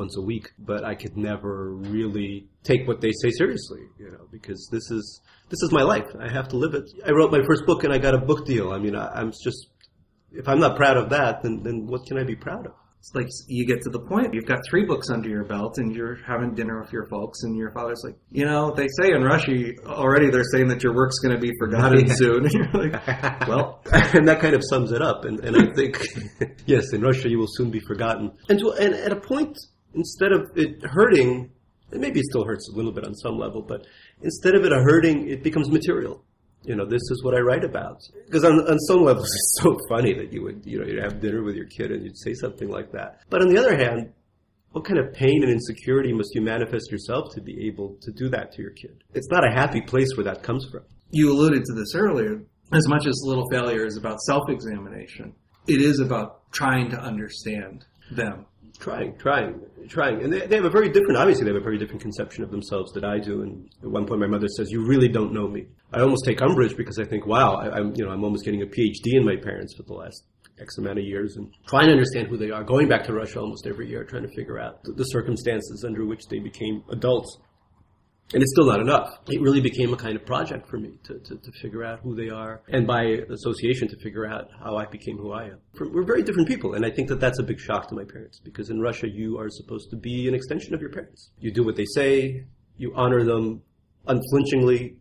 once 0.00 0.16
a 0.16 0.22
week, 0.22 0.50
but 0.58 0.82
I 0.82 0.94
could 0.94 1.16
never 1.16 1.74
really 1.74 2.48
take 2.64 2.88
what 2.88 3.00
they 3.00 3.12
say 3.22 3.30
seriously, 3.30 3.82
you 3.98 4.10
know, 4.10 4.26
because 4.32 4.68
this 4.72 4.90
is 4.90 5.20
this 5.50 5.62
is 5.62 5.70
my 5.72 5.82
life. 5.82 6.06
I 6.18 6.32
have 6.32 6.48
to 6.48 6.56
live 6.56 6.74
it. 6.74 6.90
I 7.06 7.10
wrote 7.10 7.30
my 7.30 7.42
first 7.46 7.66
book 7.66 7.84
and 7.84 7.92
I 7.92 7.98
got 7.98 8.14
a 8.14 8.18
book 8.18 8.46
deal. 8.46 8.72
I 8.72 8.78
mean, 8.78 8.96
I, 8.96 9.06
I'm 9.08 9.30
just 9.30 9.68
if 10.32 10.48
I'm 10.48 10.58
not 10.58 10.76
proud 10.76 10.96
of 10.96 11.10
that, 11.10 11.42
then 11.42 11.62
then 11.62 11.86
what 11.86 12.06
can 12.06 12.18
I 12.18 12.24
be 12.24 12.34
proud 12.34 12.66
of? 12.66 12.72
It's 13.00 13.14
like 13.14 13.28
you 13.48 13.66
get 13.66 13.80
to 13.82 13.90
the 13.90 14.00
point, 14.00 14.34
you've 14.34 14.44
got 14.44 14.58
three 14.68 14.84
books 14.84 15.08
under 15.08 15.26
your 15.26 15.44
belt 15.44 15.78
and 15.78 15.94
you're 15.96 16.16
having 16.26 16.54
dinner 16.54 16.78
with 16.82 16.92
your 16.92 17.06
folks 17.06 17.44
and 17.44 17.56
your 17.56 17.70
father's 17.70 18.02
like, 18.04 18.14
you 18.30 18.44
know, 18.44 18.74
they 18.74 18.88
say 19.00 19.12
in 19.12 19.22
Russia 19.22 19.72
already 19.86 20.28
they're 20.28 20.44
saying 20.52 20.68
that 20.68 20.82
your 20.82 20.94
work's 20.94 21.18
going 21.20 21.34
to 21.34 21.40
be 21.40 21.50
forgotten 21.58 22.00
yeah. 22.06 22.14
soon. 22.14 22.44
And 22.44 22.52
you're 22.52 22.72
like, 22.74 23.48
well, 23.48 23.80
and 23.90 24.28
that 24.28 24.40
kind 24.40 24.54
of 24.54 24.62
sums 24.68 24.92
it 24.92 25.00
up. 25.00 25.24
And, 25.24 25.40
and 25.40 25.56
I 25.56 25.74
think, 25.74 26.06
yes, 26.66 26.92
in 26.92 27.00
Russia 27.00 27.30
you 27.30 27.38
will 27.38 27.48
soon 27.48 27.70
be 27.70 27.80
forgotten. 27.80 28.32
And, 28.50 28.58
to, 28.58 28.72
and 28.72 28.92
at 28.92 29.12
a 29.12 29.16
point, 29.16 29.56
instead 29.94 30.32
of 30.32 30.50
it 30.56 30.82
hurting, 30.84 31.50
and 31.92 32.00
maybe 32.00 32.20
it 32.20 32.26
still 32.26 32.44
hurts 32.44 32.68
a 32.72 32.76
little 32.76 32.92
bit 32.92 33.04
on 33.04 33.14
some 33.14 33.38
level, 33.38 33.62
but 33.62 33.86
instead 34.22 34.54
of 34.54 34.64
it 34.64 34.72
hurting, 34.72 35.28
it 35.28 35.42
becomes 35.42 35.70
material 35.70 36.24
you 36.64 36.76
know, 36.76 36.84
this 36.84 37.02
is 37.10 37.22
what 37.24 37.34
I 37.34 37.40
write 37.40 37.64
about. 37.64 38.02
Because 38.26 38.44
on, 38.44 38.60
on 38.68 38.78
some 38.80 39.02
levels, 39.02 39.24
it's 39.24 39.60
so 39.62 39.76
funny 39.88 40.12
that 40.14 40.32
you 40.32 40.42
would, 40.42 40.62
you 40.64 40.78
know, 40.78 40.86
you'd 40.86 41.02
have 41.02 41.20
dinner 41.20 41.42
with 41.42 41.56
your 41.56 41.66
kid 41.66 41.90
and 41.90 42.04
you'd 42.04 42.18
say 42.18 42.34
something 42.34 42.68
like 42.68 42.92
that. 42.92 43.20
But 43.30 43.42
on 43.42 43.48
the 43.48 43.58
other 43.58 43.76
hand, 43.76 44.12
what 44.72 44.84
kind 44.84 44.98
of 44.98 45.12
pain 45.12 45.42
and 45.42 45.50
insecurity 45.50 46.12
must 46.12 46.30
you 46.34 46.42
manifest 46.42 46.92
yourself 46.92 47.34
to 47.34 47.40
be 47.40 47.66
able 47.66 47.96
to 48.02 48.12
do 48.12 48.28
that 48.28 48.52
to 48.52 48.62
your 48.62 48.72
kid? 48.72 49.02
It's 49.14 49.28
not 49.30 49.44
a 49.44 49.50
happy 49.50 49.80
place 49.80 50.08
where 50.16 50.24
that 50.24 50.42
comes 50.42 50.66
from. 50.70 50.82
You 51.10 51.32
alluded 51.32 51.64
to 51.64 51.72
this 51.74 51.94
earlier. 51.94 52.42
As 52.72 52.86
much 52.86 53.06
as 53.08 53.20
Little 53.24 53.48
Failure 53.50 53.84
is 53.84 53.96
about 53.96 54.20
self 54.20 54.48
examination, 54.48 55.34
it 55.66 55.80
is 55.80 55.98
about 55.98 56.52
trying 56.52 56.88
to 56.90 57.00
understand 57.00 57.84
them 58.12 58.46
trying, 58.80 59.16
trying, 59.18 59.60
trying. 59.88 60.22
And 60.22 60.32
they, 60.32 60.46
they 60.46 60.56
have 60.56 60.64
a 60.64 60.70
very 60.70 60.88
different, 60.88 61.18
obviously, 61.18 61.44
they 61.44 61.50
have 61.50 61.60
a 61.60 61.64
very 61.64 61.78
different 61.78 62.00
conception 62.00 62.42
of 62.42 62.50
themselves 62.50 62.92
that 62.92 63.04
I 63.04 63.18
do. 63.18 63.42
And 63.42 63.70
at 63.82 63.90
one 63.90 64.06
point, 64.06 64.20
my 64.20 64.26
mother 64.26 64.48
says, 64.48 64.70
"You 64.70 64.86
really 64.86 65.08
don't 65.08 65.32
know 65.32 65.46
me." 65.46 65.66
I 65.92 66.00
almost 66.00 66.24
take 66.24 66.40
umbrage 66.42 66.76
because 66.76 66.98
I 66.98 67.04
think, 67.04 67.26
"Wow, 67.26 67.56
I, 67.56 67.78
am 67.78 67.92
you 67.94 68.04
know, 68.04 68.10
I'm 68.10 68.24
almost 68.24 68.44
getting 68.44 68.62
a 68.62 68.66
PhD 68.66 69.14
in 69.14 69.24
my 69.24 69.36
parents 69.36 69.76
for 69.76 69.84
the 69.84 69.92
last 69.92 70.24
X 70.58 70.78
amount 70.78 70.98
of 70.98 71.04
years 71.04 71.36
and 71.36 71.52
trying 71.66 71.86
to 71.86 71.92
understand 71.92 72.28
who 72.28 72.36
they 72.36 72.50
are. 72.50 72.64
Going 72.64 72.88
back 72.88 73.04
to 73.04 73.12
Russia 73.12 73.40
almost 73.40 73.66
every 73.66 73.88
year, 73.88 74.04
trying 74.04 74.22
to 74.22 74.34
figure 74.34 74.58
out 74.58 74.82
the, 74.84 74.92
the 74.92 75.04
circumstances 75.04 75.84
under 75.86 76.04
which 76.04 76.26
they 76.28 76.38
became 76.38 76.82
adults." 76.90 77.38
And 78.32 78.40
it's 78.40 78.52
still 78.52 78.66
not 78.66 78.80
enough. 78.80 79.18
It 79.26 79.40
really 79.40 79.60
became 79.60 79.92
a 79.92 79.96
kind 79.96 80.14
of 80.14 80.24
project 80.24 80.68
for 80.68 80.78
me 80.78 80.98
to, 81.02 81.18
to, 81.18 81.36
to 81.36 81.52
figure 81.60 81.84
out 81.84 81.98
who 82.00 82.14
they 82.14 82.28
are, 82.28 82.62
and 82.68 82.86
by 82.86 83.02
association, 83.28 83.88
to 83.88 83.96
figure 83.96 84.24
out 84.24 84.48
how 84.62 84.76
I 84.76 84.86
became 84.86 85.16
who 85.16 85.32
I 85.32 85.46
am. 85.46 85.58
We're 85.80 86.04
very 86.04 86.22
different 86.22 86.46
people, 86.46 86.74
and 86.74 86.86
I 86.86 86.90
think 86.90 87.08
that 87.08 87.18
that's 87.18 87.40
a 87.40 87.42
big 87.42 87.58
shock 87.58 87.88
to 87.88 87.96
my 87.96 88.04
parents, 88.04 88.38
because 88.38 88.70
in 88.70 88.80
Russia, 88.80 89.08
you 89.08 89.36
are 89.38 89.48
supposed 89.50 89.90
to 89.90 89.96
be 89.96 90.28
an 90.28 90.34
extension 90.34 90.74
of 90.74 90.80
your 90.80 90.90
parents. 90.90 91.32
You 91.40 91.52
do 91.52 91.64
what 91.64 91.74
they 91.74 91.86
say, 91.86 92.44
you 92.76 92.92
honor 92.94 93.24
them 93.24 93.62
unflinchingly, 94.06 94.96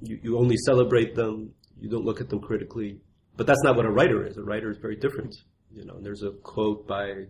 you, 0.00 0.18
you 0.22 0.38
only 0.38 0.56
celebrate 0.64 1.14
them, 1.14 1.52
you 1.78 1.90
don't 1.90 2.04
look 2.04 2.22
at 2.22 2.30
them 2.30 2.40
critically. 2.40 2.98
But 3.36 3.46
that's 3.46 3.62
not 3.62 3.76
what 3.76 3.84
a 3.86 3.90
writer 3.90 4.26
is. 4.26 4.36
A 4.38 4.42
writer 4.42 4.70
is 4.70 4.78
very 4.78 4.96
different. 4.96 5.34
You 5.72 5.84
know, 5.84 5.98
there's 6.00 6.22
a 6.22 6.30
quote 6.42 6.86
by, 6.86 7.26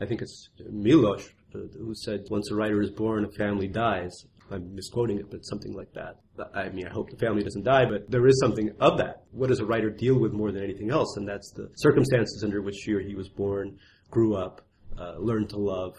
I 0.00 0.06
think 0.06 0.22
it's 0.22 0.48
Milosz, 0.70 1.28
uh, 1.54 1.58
who 1.78 1.94
said, 1.94 2.24
once 2.30 2.50
a 2.50 2.54
writer 2.54 2.80
is 2.82 2.90
born, 2.90 3.24
a 3.24 3.30
family 3.32 3.68
dies. 3.68 4.12
I'm 4.50 4.74
misquoting 4.74 5.18
it, 5.18 5.30
but 5.30 5.44
something 5.44 5.72
like 5.72 5.92
that. 5.94 6.16
I 6.54 6.68
mean, 6.68 6.86
I 6.86 6.92
hope 6.92 7.10
the 7.10 7.16
family 7.16 7.42
doesn't 7.42 7.64
die, 7.64 7.84
but 7.86 8.10
there 8.10 8.26
is 8.26 8.38
something 8.40 8.70
of 8.80 8.98
that. 8.98 9.24
What 9.32 9.48
does 9.48 9.60
a 9.60 9.64
writer 9.64 9.90
deal 9.90 10.18
with 10.18 10.32
more 10.32 10.52
than 10.52 10.62
anything 10.62 10.90
else? 10.90 11.16
And 11.16 11.26
that's 11.26 11.50
the 11.52 11.70
circumstances 11.76 12.42
under 12.44 12.60
which 12.60 12.76
she 12.76 12.92
or 12.92 13.00
he 13.00 13.14
was 13.14 13.28
born, 13.28 13.78
grew 14.10 14.36
up, 14.36 14.60
uh, 14.98 15.16
learned 15.18 15.48
to 15.50 15.58
love, 15.58 15.94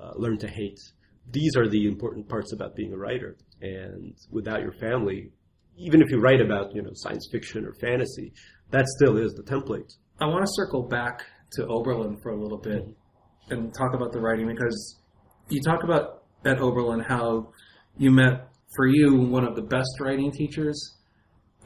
uh, 0.00 0.12
learned 0.16 0.40
to 0.40 0.48
hate. 0.48 0.78
These 1.32 1.56
are 1.56 1.68
the 1.68 1.86
important 1.86 2.28
parts 2.28 2.52
about 2.52 2.76
being 2.76 2.92
a 2.92 2.96
writer. 2.96 3.36
And 3.62 4.14
without 4.30 4.60
your 4.60 4.72
family, 4.72 5.30
even 5.76 6.02
if 6.02 6.10
you 6.10 6.20
write 6.20 6.40
about, 6.40 6.74
you 6.74 6.82
know, 6.82 6.90
science 6.92 7.28
fiction 7.30 7.64
or 7.64 7.72
fantasy, 7.74 8.32
that 8.70 8.86
still 8.86 9.16
is 9.16 9.32
the 9.34 9.42
template. 9.42 9.96
I 10.20 10.26
want 10.26 10.44
to 10.44 10.52
circle 10.52 10.82
back 10.82 11.24
to 11.52 11.66
Oberlin 11.66 12.18
for 12.22 12.30
a 12.30 12.36
little 12.36 12.58
bit 12.58 12.84
and 13.48 13.74
talk 13.74 13.94
about 13.94 14.12
the 14.12 14.20
writing 14.20 14.46
because 14.46 15.00
you 15.48 15.60
talk 15.62 15.82
about 15.82 16.24
at 16.44 16.58
Oberlin 16.60 17.00
how 17.00 17.52
you 18.00 18.10
met 18.10 18.48
for 18.74 18.86
you 18.86 19.14
one 19.14 19.44
of 19.44 19.54
the 19.54 19.62
best 19.62 20.00
writing 20.00 20.32
teachers, 20.32 20.96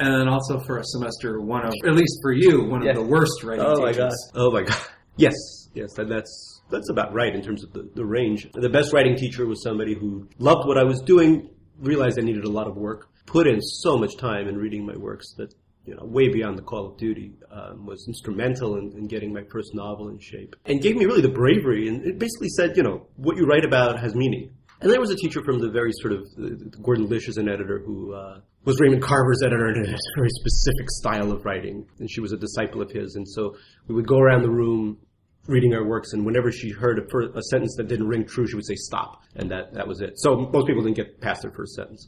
and 0.01 0.13
then 0.13 0.29
also 0.29 0.59
for 0.59 0.79
a 0.79 0.85
semester 0.85 1.41
one 1.41 1.65
of 1.65 1.73
at 1.87 1.95
least 1.95 2.19
for 2.23 2.33
you 2.33 2.65
one 2.65 2.87
of 2.87 2.97
the 2.97 3.03
worst 3.03 3.45
writing 3.45 3.65
oh 3.65 3.87
teachers. 3.87 3.97
my 3.97 4.03
god! 4.03 4.13
Oh 4.35 4.51
my 4.51 4.63
god! 4.63 4.77
Yes, 5.17 5.37
yes, 5.75 5.93
that, 5.95 6.09
that's 6.09 6.61
that's 6.73 6.91
about 6.91 7.15
right 7.15 7.33
in 7.33 7.41
terms 7.41 7.63
of 7.63 7.73
the, 7.73 7.89
the 7.95 8.05
range. 8.05 8.49
The 8.53 8.69
best 8.69 8.93
writing 8.93 9.15
teacher 9.15 9.47
was 9.47 9.63
somebody 9.63 9.95
who 9.95 10.29
loved 10.39 10.67
what 10.67 10.77
I 10.77 10.83
was 10.83 11.01
doing, 11.03 11.51
realized 11.79 12.19
I 12.19 12.23
needed 12.23 12.43
a 12.43 12.51
lot 12.51 12.67
of 12.67 12.77
work, 12.77 13.11
put 13.25 13.47
in 13.47 13.61
so 13.61 13.97
much 13.97 14.17
time 14.17 14.49
in 14.49 14.57
reading 14.57 14.85
my 14.85 14.97
works 14.97 15.33
that 15.37 15.55
you 15.87 15.95
know, 15.95 16.05
way 16.05 16.29
beyond 16.29 16.59
the 16.59 16.63
call 16.63 16.87
of 16.87 16.97
duty, 16.97 17.33
um, 17.51 17.87
was 17.87 18.07
instrumental 18.09 18.77
in, 18.77 18.93
in, 18.97 19.07
getting 19.07 19.33
my 19.33 19.43
first 19.51 19.75
novel 19.75 20.09
in 20.09 20.19
shape 20.19 20.57
and 20.65 20.81
gave 20.81 20.97
me 20.97 21.05
really 21.05 21.21
the 21.21 21.29
bravery. 21.29 21.89
And 21.89 22.05
it 22.05 22.19
basically 22.19 22.49
said, 22.49 22.77
you 22.77 22.83
know, 22.83 23.07
what 23.17 23.37
you 23.37 23.45
write 23.45 23.65
about 23.65 24.01
has 24.01 24.15
meaning. 24.15 24.51
And 24.85 24.93
there 24.93 25.01
was 25.01 25.11
a 25.11 25.17
teacher 25.17 25.43
from 25.43 25.61
the 25.61 25.71
very 25.71 25.93
sort 26.03 26.13
of 26.13 26.27
uh, 26.39 26.49
Gordon 26.83 27.09
Lish 27.09 27.27
is 27.27 27.39
an 27.39 27.49
editor 27.49 27.79
who 27.79 28.13
uh, 28.13 28.41
was 28.67 28.79
Raymond 28.81 29.03
Carver's 29.03 29.41
editor 29.43 29.69
and 29.69 29.79
a 29.79 29.97
very 30.15 30.29
specific 30.29 30.91
style 30.91 31.33
of 31.33 31.43
writing, 31.47 31.87
and 32.01 32.11
she 32.11 32.21
was 32.21 32.33
a 32.33 32.37
disciple 32.37 32.83
of 32.83 32.91
his. 32.91 33.15
And 33.15 33.27
so 33.27 33.57
we 33.89 33.95
would 33.95 34.07
go 34.07 34.19
around 34.19 34.43
the 34.43 34.51
room 34.51 34.99
reading 35.47 35.73
our 35.73 35.89
works, 35.89 36.13
and 36.13 36.27
whenever 36.27 36.53
she 36.53 36.69
heard 36.69 36.99
a, 36.99 37.39
a 37.39 37.43
sentence 37.45 37.75
that 37.79 37.89
didn't 37.89 38.09
ring 38.09 38.27
true, 38.27 38.47
she 38.47 38.57
would 38.57 38.67
say 38.67 38.75
stop, 38.75 39.23
and 39.37 39.51
that 39.51 39.73
that 39.73 39.89
was 39.89 40.03
it. 40.03 40.19
So 40.19 40.51
most 40.53 40.67
people 40.67 40.83
didn't 40.83 40.97
get 40.97 41.19
past 41.19 41.41
their 41.41 41.53
first 41.53 41.73
sentence. 41.77 42.07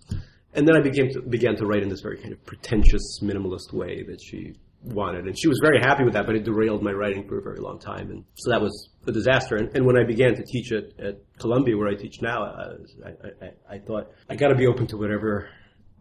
And 0.53 0.69
then 0.69 0.77
I 0.77 0.83
began 0.83 1.09
to, 1.15 1.23
began 1.23 1.57
to 1.57 1.65
write 1.65 1.83
in 1.83 1.89
this 1.89 2.03
very 2.03 2.19
kind 2.19 2.35
of 2.35 2.45
pretentious, 2.45 3.21
minimalist 3.23 3.73
way 3.73 4.03
that 4.03 4.21
she 4.23 4.53
wanted. 4.83 5.27
And 5.27 5.39
she 5.39 5.49
was 5.49 5.59
very 5.63 5.81
happy 5.81 6.05
with 6.05 6.15
that, 6.15 6.27
but 6.27 6.37
it 6.37 6.45
derailed 6.45 6.83
my 6.83 6.93
writing 6.93 7.27
for 7.29 7.39
a 7.39 7.43
very 7.43 7.59
long 7.59 7.79
time. 7.79 8.11
And 8.11 8.25
so 8.35 8.51
that 8.51 8.61
was 8.61 8.91
a 9.07 9.13
disaster. 9.13 9.57
And, 9.57 9.75
and 9.77 9.87
when 9.87 9.97
I 9.97 10.05
began 10.05 10.35
to 10.35 10.43
teach 10.45 10.73
at, 10.73 10.99
at 11.05 11.17
Columbia, 11.39 11.77
where 11.77 11.89
I 11.89 11.95
teach 11.95 12.21
now, 12.23 12.45
I, 12.45 13.09
I, 13.09 13.75
I 13.77 13.79
thought, 13.79 14.11
I 14.31 14.37
got 14.37 14.49
to 14.49 14.55
be 14.55 14.67
open 14.67 14.87
to 14.89 14.97
whatever 14.97 15.49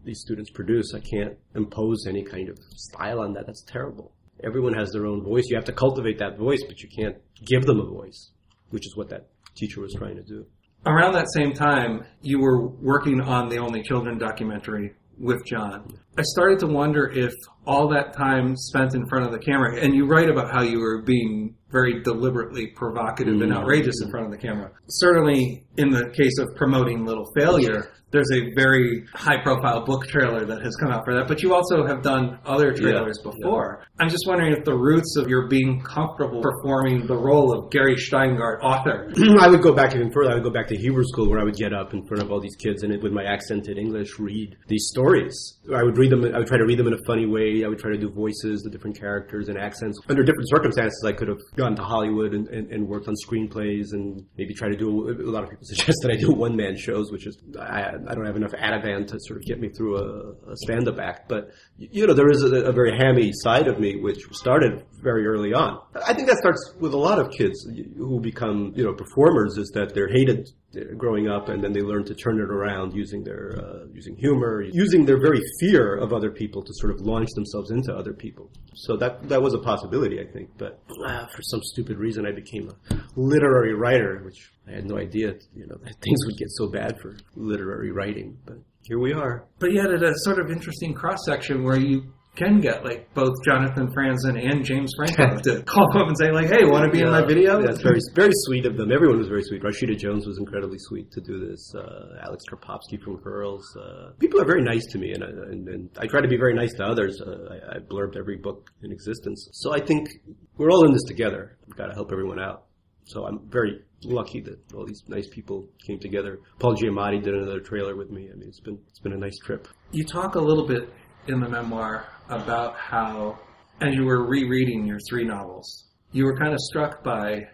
these 0.04 0.20
students 0.20 0.50
produce. 0.50 0.94
I 0.94 1.00
can't 1.00 1.36
impose 1.54 2.06
any 2.06 2.22
kind 2.22 2.48
of 2.48 2.58
style 2.76 3.20
on 3.20 3.32
that. 3.34 3.46
That's 3.46 3.62
terrible. 3.62 4.12
Everyone 4.44 4.74
has 4.74 4.92
their 4.92 5.06
own 5.06 5.22
voice. 5.22 5.44
You 5.48 5.56
have 5.56 5.64
to 5.64 5.72
cultivate 5.72 6.18
that 6.18 6.38
voice, 6.38 6.62
but 6.66 6.80
you 6.80 6.88
can't 6.88 7.16
give 7.44 7.64
them 7.64 7.80
a 7.80 7.86
voice, 7.86 8.30
which 8.70 8.86
is 8.86 8.96
what 8.96 9.08
that 9.10 9.28
teacher 9.56 9.80
was 9.80 9.94
trying 9.94 10.16
to 10.16 10.22
do 10.22 10.46
around 10.86 11.14
that 11.14 11.26
same 11.32 11.52
time, 11.52 12.04
you 12.22 12.40
were 12.40 12.66
working 12.66 13.20
on 13.20 13.48
the 13.48 13.58
Only 13.58 13.82
Children 13.82 14.18
documentary 14.18 14.94
with 15.18 15.44
John. 15.44 15.98
I 16.16 16.22
started 16.22 16.60
to 16.60 16.66
wonder 16.66 17.06
if 17.10 17.32
all 17.66 17.88
that 17.88 18.16
time 18.16 18.56
spent 18.56 18.94
in 18.94 19.06
front 19.08 19.26
of 19.26 19.32
the 19.32 19.38
camera, 19.38 19.80
and 19.80 19.94
you 19.94 20.06
write 20.06 20.28
about 20.28 20.52
how 20.52 20.62
you 20.62 20.78
were 20.78 21.02
being 21.02 21.54
very 21.70 22.02
deliberately 22.02 22.68
provocative 22.68 23.34
mm-hmm. 23.34 23.42
and 23.42 23.52
outrageous 23.52 24.00
in 24.02 24.10
front 24.10 24.26
of 24.26 24.32
the 24.32 24.38
camera. 24.38 24.70
Certainly, 24.88 25.64
in 25.76 25.90
the 25.90 26.10
case 26.10 26.38
of 26.38 26.54
promoting 26.56 27.04
Little 27.04 27.28
Failure, 27.36 27.90
there's 28.12 28.30
a 28.32 28.54
very 28.54 29.04
high 29.14 29.42
profile 29.42 29.84
book 29.84 30.06
trailer 30.06 30.44
that 30.46 30.62
has 30.62 30.76
come 30.76 30.90
out 30.90 31.04
for 31.04 31.14
that, 31.14 31.26
but 31.26 31.42
you 31.42 31.54
also 31.54 31.84
have 31.86 32.02
done 32.02 32.38
other 32.46 32.72
trailers 32.72 33.18
yeah, 33.18 33.30
before. 33.30 33.80
Yeah. 33.80 33.86
I'm 33.98 34.08
just 34.08 34.26
wondering 34.28 34.52
if 34.52 34.64
the 34.64 34.76
roots 34.76 35.16
of 35.16 35.28
your 35.28 35.48
being 35.48 35.82
comfortable 35.82 36.40
performing 36.40 37.06
the 37.06 37.16
role 37.16 37.52
of 37.52 37.70
Gary 37.70 37.96
Shteyngart, 37.96 38.62
author. 38.62 39.12
I 39.40 39.48
would 39.48 39.60
go 39.60 39.74
back 39.74 39.94
even 39.94 40.12
further. 40.12 40.30
I 40.30 40.34
would 40.34 40.44
go 40.44 40.50
back 40.50 40.68
to 40.68 40.76
Hebrew 40.76 41.04
school 41.04 41.28
where 41.28 41.40
I 41.40 41.44
would 41.44 41.56
get 41.56 41.74
up 41.74 41.94
in 41.94 42.06
front 42.06 42.22
of 42.22 42.30
all 42.30 42.40
these 42.40 42.56
kids 42.56 42.84
and 42.84 43.02
with 43.02 43.12
my 43.12 43.24
accented 43.24 43.76
English 43.76 44.18
read 44.18 44.56
these 44.68 44.86
stories. 44.88 45.58
I 45.74 45.82
would 45.82 45.98
read 45.98 46.12
them, 46.12 46.24
I 46.24 46.38
would 46.38 46.46
try 46.46 46.58
to 46.58 46.64
read 46.64 46.78
them 46.78 46.86
in 46.86 46.94
a 46.94 47.04
funny 47.06 47.26
way. 47.26 47.55
I 47.64 47.68
would 47.68 47.78
try 47.78 47.90
to 47.90 47.98
do 47.98 48.10
voices, 48.10 48.62
the 48.62 48.70
different 48.70 48.98
characters 48.98 49.48
and 49.48 49.58
accents. 49.58 49.98
Under 50.08 50.22
different 50.22 50.48
circumstances, 50.48 51.02
I 51.04 51.12
could 51.12 51.28
have 51.28 51.40
gone 51.56 51.74
to 51.76 51.82
Hollywood 51.82 52.34
and, 52.34 52.48
and, 52.48 52.70
and 52.70 52.88
worked 52.88 53.08
on 53.08 53.14
screenplays 53.26 53.92
and 53.92 54.24
maybe 54.36 54.54
try 54.54 54.68
to 54.68 54.76
do, 54.76 55.10
a, 55.10 55.30
lot 55.30 55.44
of 55.44 55.50
people 55.50 55.64
suggest 55.66 55.98
that 56.02 56.12
I 56.12 56.16
do 56.16 56.30
one 56.32 56.56
man 56.56 56.76
shows, 56.76 57.10
which 57.10 57.26
is, 57.26 57.36
I, 57.58 57.92
I 58.08 58.14
don't 58.14 58.26
have 58.26 58.36
enough 58.36 58.52
Ativan 58.52 59.06
to 59.08 59.18
sort 59.20 59.38
of 59.38 59.46
get 59.46 59.60
me 59.60 59.68
through 59.68 59.98
a, 59.98 60.52
a 60.52 60.56
stand-up 60.56 60.98
act. 60.98 61.28
But 61.28 61.50
you 61.78 62.06
know, 62.06 62.14
there 62.14 62.30
is 62.30 62.42
a, 62.42 62.66
a, 62.66 62.72
very 62.72 62.96
hammy 62.96 63.32
side 63.32 63.68
of 63.68 63.78
me 63.78 63.96
which 63.96 64.20
started 64.32 64.84
very 65.02 65.26
early 65.26 65.52
on. 65.52 65.80
I 66.06 66.12
think 66.14 66.28
that 66.28 66.38
starts 66.38 66.74
with 66.80 66.92
a 66.92 66.96
lot 66.96 67.18
of 67.18 67.30
kids 67.30 67.66
who 67.96 68.20
become 68.20 68.72
you 68.76 68.84
know 68.84 68.92
performers. 68.92 69.56
Is 69.56 69.70
that 69.74 69.94
they're 69.94 70.08
hated 70.08 70.48
growing 70.96 71.28
up, 71.28 71.48
and 71.48 71.62
then 71.62 71.72
they 71.72 71.80
learn 71.80 72.04
to 72.04 72.14
turn 72.14 72.38
it 72.38 72.50
around 72.50 72.92
using 72.94 73.24
their 73.24 73.58
uh, 73.58 73.86
using 73.92 74.16
humor, 74.16 74.62
using 74.72 75.04
their 75.04 75.20
very 75.20 75.40
fear 75.60 75.96
of 75.96 76.12
other 76.12 76.30
people 76.30 76.62
to 76.62 76.72
sort 76.74 76.92
of 76.92 77.00
launch 77.00 77.28
themselves 77.34 77.70
into 77.70 77.92
other 77.94 78.12
people. 78.12 78.50
So 78.74 78.96
that 78.96 79.28
that 79.28 79.40
was 79.40 79.54
a 79.54 79.58
possibility, 79.58 80.20
I 80.20 80.30
think. 80.32 80.50
But 80.58 80.80
uh, 81.06 81.26
for 81.26 81.42
some 81.42 81.62
stupid 81.62 81.98
reason, 81.98 82.26
I 82.26 82.32
became 82.32 82.70
a 82.70 82.94
literary 83.16 83.74
writer, 83.74 84.22
which 84.24 84.50
I 84.68 84.72
had 84.72 84.84
no 84.86 84.98
idea, 84.98 85.34
you 85.54 85.66
know, 85.66 85.76
that 85.82 85.94
things 86.02 86.20
would 86.26 86.36
get 86.36 86.50
so 86.50 86.68
bad 86.68 86.98
for 87.00 87.16
literary 87.34 87.92
writing. 87.92 88.36
But 88.44 88.56
here 88.82 88.98
we 88.98 89.12
are. 89.12 89.46
But 89.58 89.72
yet, 89.72 89.90
at 89.90 90.02
a 90.02 90.12
sort 90.18 90.38
of 90.38 90.50
interesting 90.50 90.94
cross 90.94 91.18
section 91.24 91.64
where 91.64 91.78
you 91.78 92.12
can 92.36 92.60
get 92.60 92.84
like 92.84 93.12
both 93.14 93.34
Jonathan 93.44 93.88
Franzen 93.88 94.38
and 94.38 94.64
James 94.64 94.92
Franco 94.96 95.38
to 95.40 95.62
call 95.62 95.88
up 95.98 96.06
and 96.06 96.16
say 96.16 96.30
like, 96.30 96.46
"Hey, 96.46 96.64
want 96.64 96.84
to 96.84 96.90
be 96.90 96.98
yeah, 96.98 97.06
in 97.06 97.10
my 97.10 97.24
video?" 97.24 97.60
That's 97.62 97.82
very 97.82 98.00
very 98.14 98.32
sweet 98.44 98.66
of 98.66 98.76
them. 98.76 98.92
Everyone 98.92 99.18
was 99.18 99.28
very 99.28 99.42
sweet. 99.42 99.62
Rashida 99.62 99.98
Jones 99.98 100.26
was 100.26 100.38
incredibly 100.38 100.78
sweet 100.78 101.10
to 101.12 101.20
do 101.20 101.48
this. 101.48 101.72
Uh, 101.74 102.22
Alex 102.24 102.44
Karpovsky 102.50 103.02
from 103.02 103.16
Girls. 103.16 103.64
Uh, 103.76 104.10
people 104.18 104.40
are 104.40 104.46
very 104.46 104.62
nice 104.62 104.84
to 104.92 104.98
me, 104.98 105.12
and 105.12 105.24
I, 105.24 105.28
and, 105.28 105.68
and 105.68 105.90
I 105.98 106.06
try 106.06 106.20
to 106.20 106.28
be 106.28 106.36
very 106.36 106.54
nice 106.54 106.72
to 106.74 106.84
others. 106.84 107.20
Uh, 107.20 107.48
I, 107.50 107.76
I 107.76 107.78
blurbed 107.78 108.16
every 108.16 108.36
book 108.36 108.70
in 108.82 108.92
existence, 108.92 109.48
so 109.52 109.74
I 109.74 109.80
think 109.80 110.08
we're 110.56 110.70
all 110.70 110.84
in 110.84 110.92
this 110.92 111.04
together. 111.04 111.56
We've 111.66 111.76
got 111.76 111.86
to 111.86 111.94
help 111.94 112.12
everyone 112.12 112.38
out. 112.38 112.66
So 113.04 113.24
I'm 113.24 113.48
very 113.48 113.82
lucky 114.02 114.40
that 114.40 114.58
all 114.74 114.84
these 114.84 115.02
nice 115.06 115.28
people 115.28 115.68
came 115.86 116.00
together. 116.00 116.40
Paul 116.58 116.74
Giamatti 116.74 117.22
did 117.22 117.34
another 117.34 117.60
trailer 117.60 117.94
with 117.94 118.10
me. 118.10 118.28
I 118.32 118.34
mean, 118.34 118.48
it's 118.48 118.60
been 118.60 118.78
it's 118.88 118.98
been 118.98 119.12
a 119.12 119.18
nice 119.18 119.38
trip. 119.38 119.68
You 119.92 120.04
talk 120.04 120.34
a 120.34 120.40
little 120.40 120.66
bit 120.66 120.92
in 121.28 121.40
the 121.40 121.48
memoir 121.48 122.06
about 122.28 122.76
how, 122.76 123.38
as 123.80 123.94
you 123.94 124.04
were 124.04 124.26
rereading 124.26 124.86
your 124.86 124.98
three 125.08 125.24
novels, 125.24 125.86
you 126.12 126.24
were 126.24 126.36
kind 126.36 126.52
of 126.52 126.60
struck 126.60 127.02
by 127.02 127.46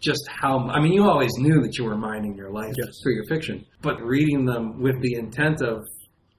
just 0.00 0.22
how 0.28 0.68
I 0.68 0.80
mean, 0.80 0.92
you 0.92 1.08
always 1.08 1.32
knew 1.38 1.62
that 1.62 1.78
you 1.78 1.84
were 1.84 1.96
mining 1.96 2.34
your 2.36 2.50
life 2.50 2.74
yes. 2.76 2.88
through 3.02 3.14
your 3.14 3.24
fiction, 3.24 3.64
but 3.80 4.00
reading 4.02 4.44
them 4.44 4.80
with 4.80 5.00
the 5.00 5.14
intent 5.14 5.62
of 5.62 5.84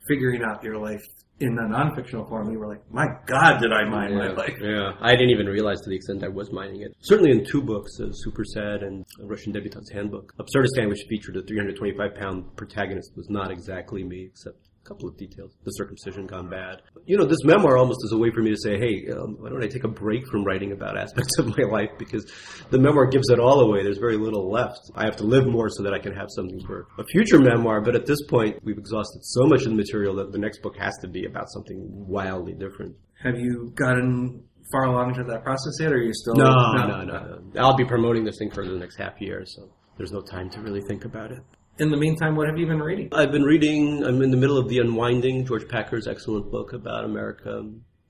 figuring 0.08 0.44
out 0.44 0.64
your 0.64 0.78
life 0.78 1.02
in 1.42 1.58
a 1.60 1.68
non-fictional 1.68 2.26
form, 2.28 2.50
you 2.50 2.60
were 2.60 2.68
like, 2.68 2.82
"My 2.92 3.08
God, 3.26 3.60
did 3.60 3.74
I 3.74 3.84
mine 3.84 4.12
yeah, 4.12 4.18
my 4.18 4.28
life?" 4.30 4.58
Yeah, 4.62 4.94
I 5.02 5.12
didn't 5.12 5.32
even 5.32 5.48
realize 5.48 5.82
to 5.82 5.90
the 5.90 5.96
extent 5.96 6.24
I 6.24 6.30
was 6.30 6.52
mining 6.54 6.82
it. 6.82 6.96
Certainly 7.02 7.32
in 7.32 7.46
two 7.46 7.62
books, 7.62 8.00
uh, 8.00 8.12
Super 8.12 8.46
Sad 8.46 8.84
and 8.84 9.06
Russian 9.20 9.52
Debutante's 9.52 9.92
Handbook. 9.92 10.34
Absurdistan, 10.40 10.88
which 10.88 11.04
featured 11.10 11.36
a 11.36 11.42
325-pound 11.42 12.56
protagonist, 12.56 13.12
was 13.18 13.30
not 13.30 13.52
exactly 13.52 14.04
me, 14.04 14.30
except 14.32 14.58
couple 14.86 15.10
of 15.10 15.18
details. 15.18 15.52
The 15.64 15.72
circumcision 15.72 16.28
gone 16.28 16.50
bad. 16.50 16.82
You 17.06 17.18
know, 17.18 17.26
this 17.26 17.44
memoir 17.44 17.78
almost 17.78 18.00
is 18.06 18.12
a 18.14 18.18
way 18.18 18.32
for 18.32 18.42
me 18.42 18.52
to 18.52 18.58
say, 18.58 18.78
hey, 18.78 19.12
um, 19.12 19.36
why 19.40 19.50
don't 19.50 19.64
I 19.64 19.68
take 19.68 19.84
a 19.84 19.90
break 19.90 20.28
from 20.28 20.44
writing 20.44 20.72
about 20.72 20.98
aspects 21.06 21.38
of 21.40 21.58
my 21.58 21.64
life 21.64 21.90
because 21.98 22.26
the 22.70 22.80
memoir 22.80 23.08
gives 23.08 23.30
it 23.30 23.40
all 23.40 23.62
away. 23.62 23.84
There's 23.84 23.98
very 23.98 24.18
little 24.18 24.50
left. 24.50 24.80
I 24.96 25.06
have 25.06 25.16
to 25.18 25.24
live 25.24 25.48
more 25.48 25.70
so 25.70 25.84
that 25.84 25.94
I 25.94 26.00
can 26.00 26.14
have 26.14 26.28
something 26.30 26.60
for 26.66 26.88
a 26.98 27.04
future 27.06 27.40
memoir. 27.40 27.82
But 27.82 27.96
at 27.96 28.06
this 28.06 28.22
point, 28.28 28.60
we've 28.64 28.78
exhausted 28.78 29.22
so 29.24 29.46
much 29.46 29.64
of 29.64 29.70
the 29.70 29.76
material 29.76 30.16
that 30.16 30.32
the 30.32 30.40
next 30.40 30.62
book 30.62 30.78
has 30.78 30.94
to 31.02 31.08
be 31.08 31.26
about 31.26 31.50
something 31.50 31.80
wildly 32.08 32.54
different. 32.54 32.96
Have 33.24 33.40
you 33.40 33.72
gotten 33.76 34.44
far 34.72 34.86
along 34.86 35.10
into 35.10 35.24
that 35.24 35.44
process 35.44 35.74
yet, 35.80 35.92
or 35.92 35.96
are 35.96 36.02
you 36.02 36.14
still? 36.14 36.36
No, 36.36 36.52
no, 36.74 36.88
no, 36.88 37.04
no. 37.04 37.42
I'll 37.62 37.78
be 37.78 37.86
promoting 37.86 38.24
this 38.24 38.38
thing 38.38 38.52
for 38.52 38.66
the 38.66 38.78
next 38.78 38.98
half 38.98 39.20
year, 39.20 39.44
so 39.46 39.70
there's 39.98 40.12
no 40.12 40.22
time 40.22 40.50
to 40.52 40.62
really 40.62 40.82
think 40.88 41.06
about 41.06 41.32
it. 41.32 41.40
In 41.78 41.90
the 41.90 41.98
meantime, 41.98 42.36
what 42.36 42.48
have 42.48 42.58
you 42.58 42.68
been 42.68 42.82
reading? 42.82 43.10
I've 43.12 43.32
been 43.32 43.44
reading, 43.44 44.04
I'm 44.04 44.22
in 44.22 44.32
the 44.32 44.38
middle 44.38 44.58
of 44.58 44.70
The 44.70 44.80
Unwinding, 44.80 45.46
George 45.46 45.68
Packer's 45.68 46.08
excellent 46.08 46.52
book 46.52 46.74
about 46.74 47.04
America. 47.04 47.64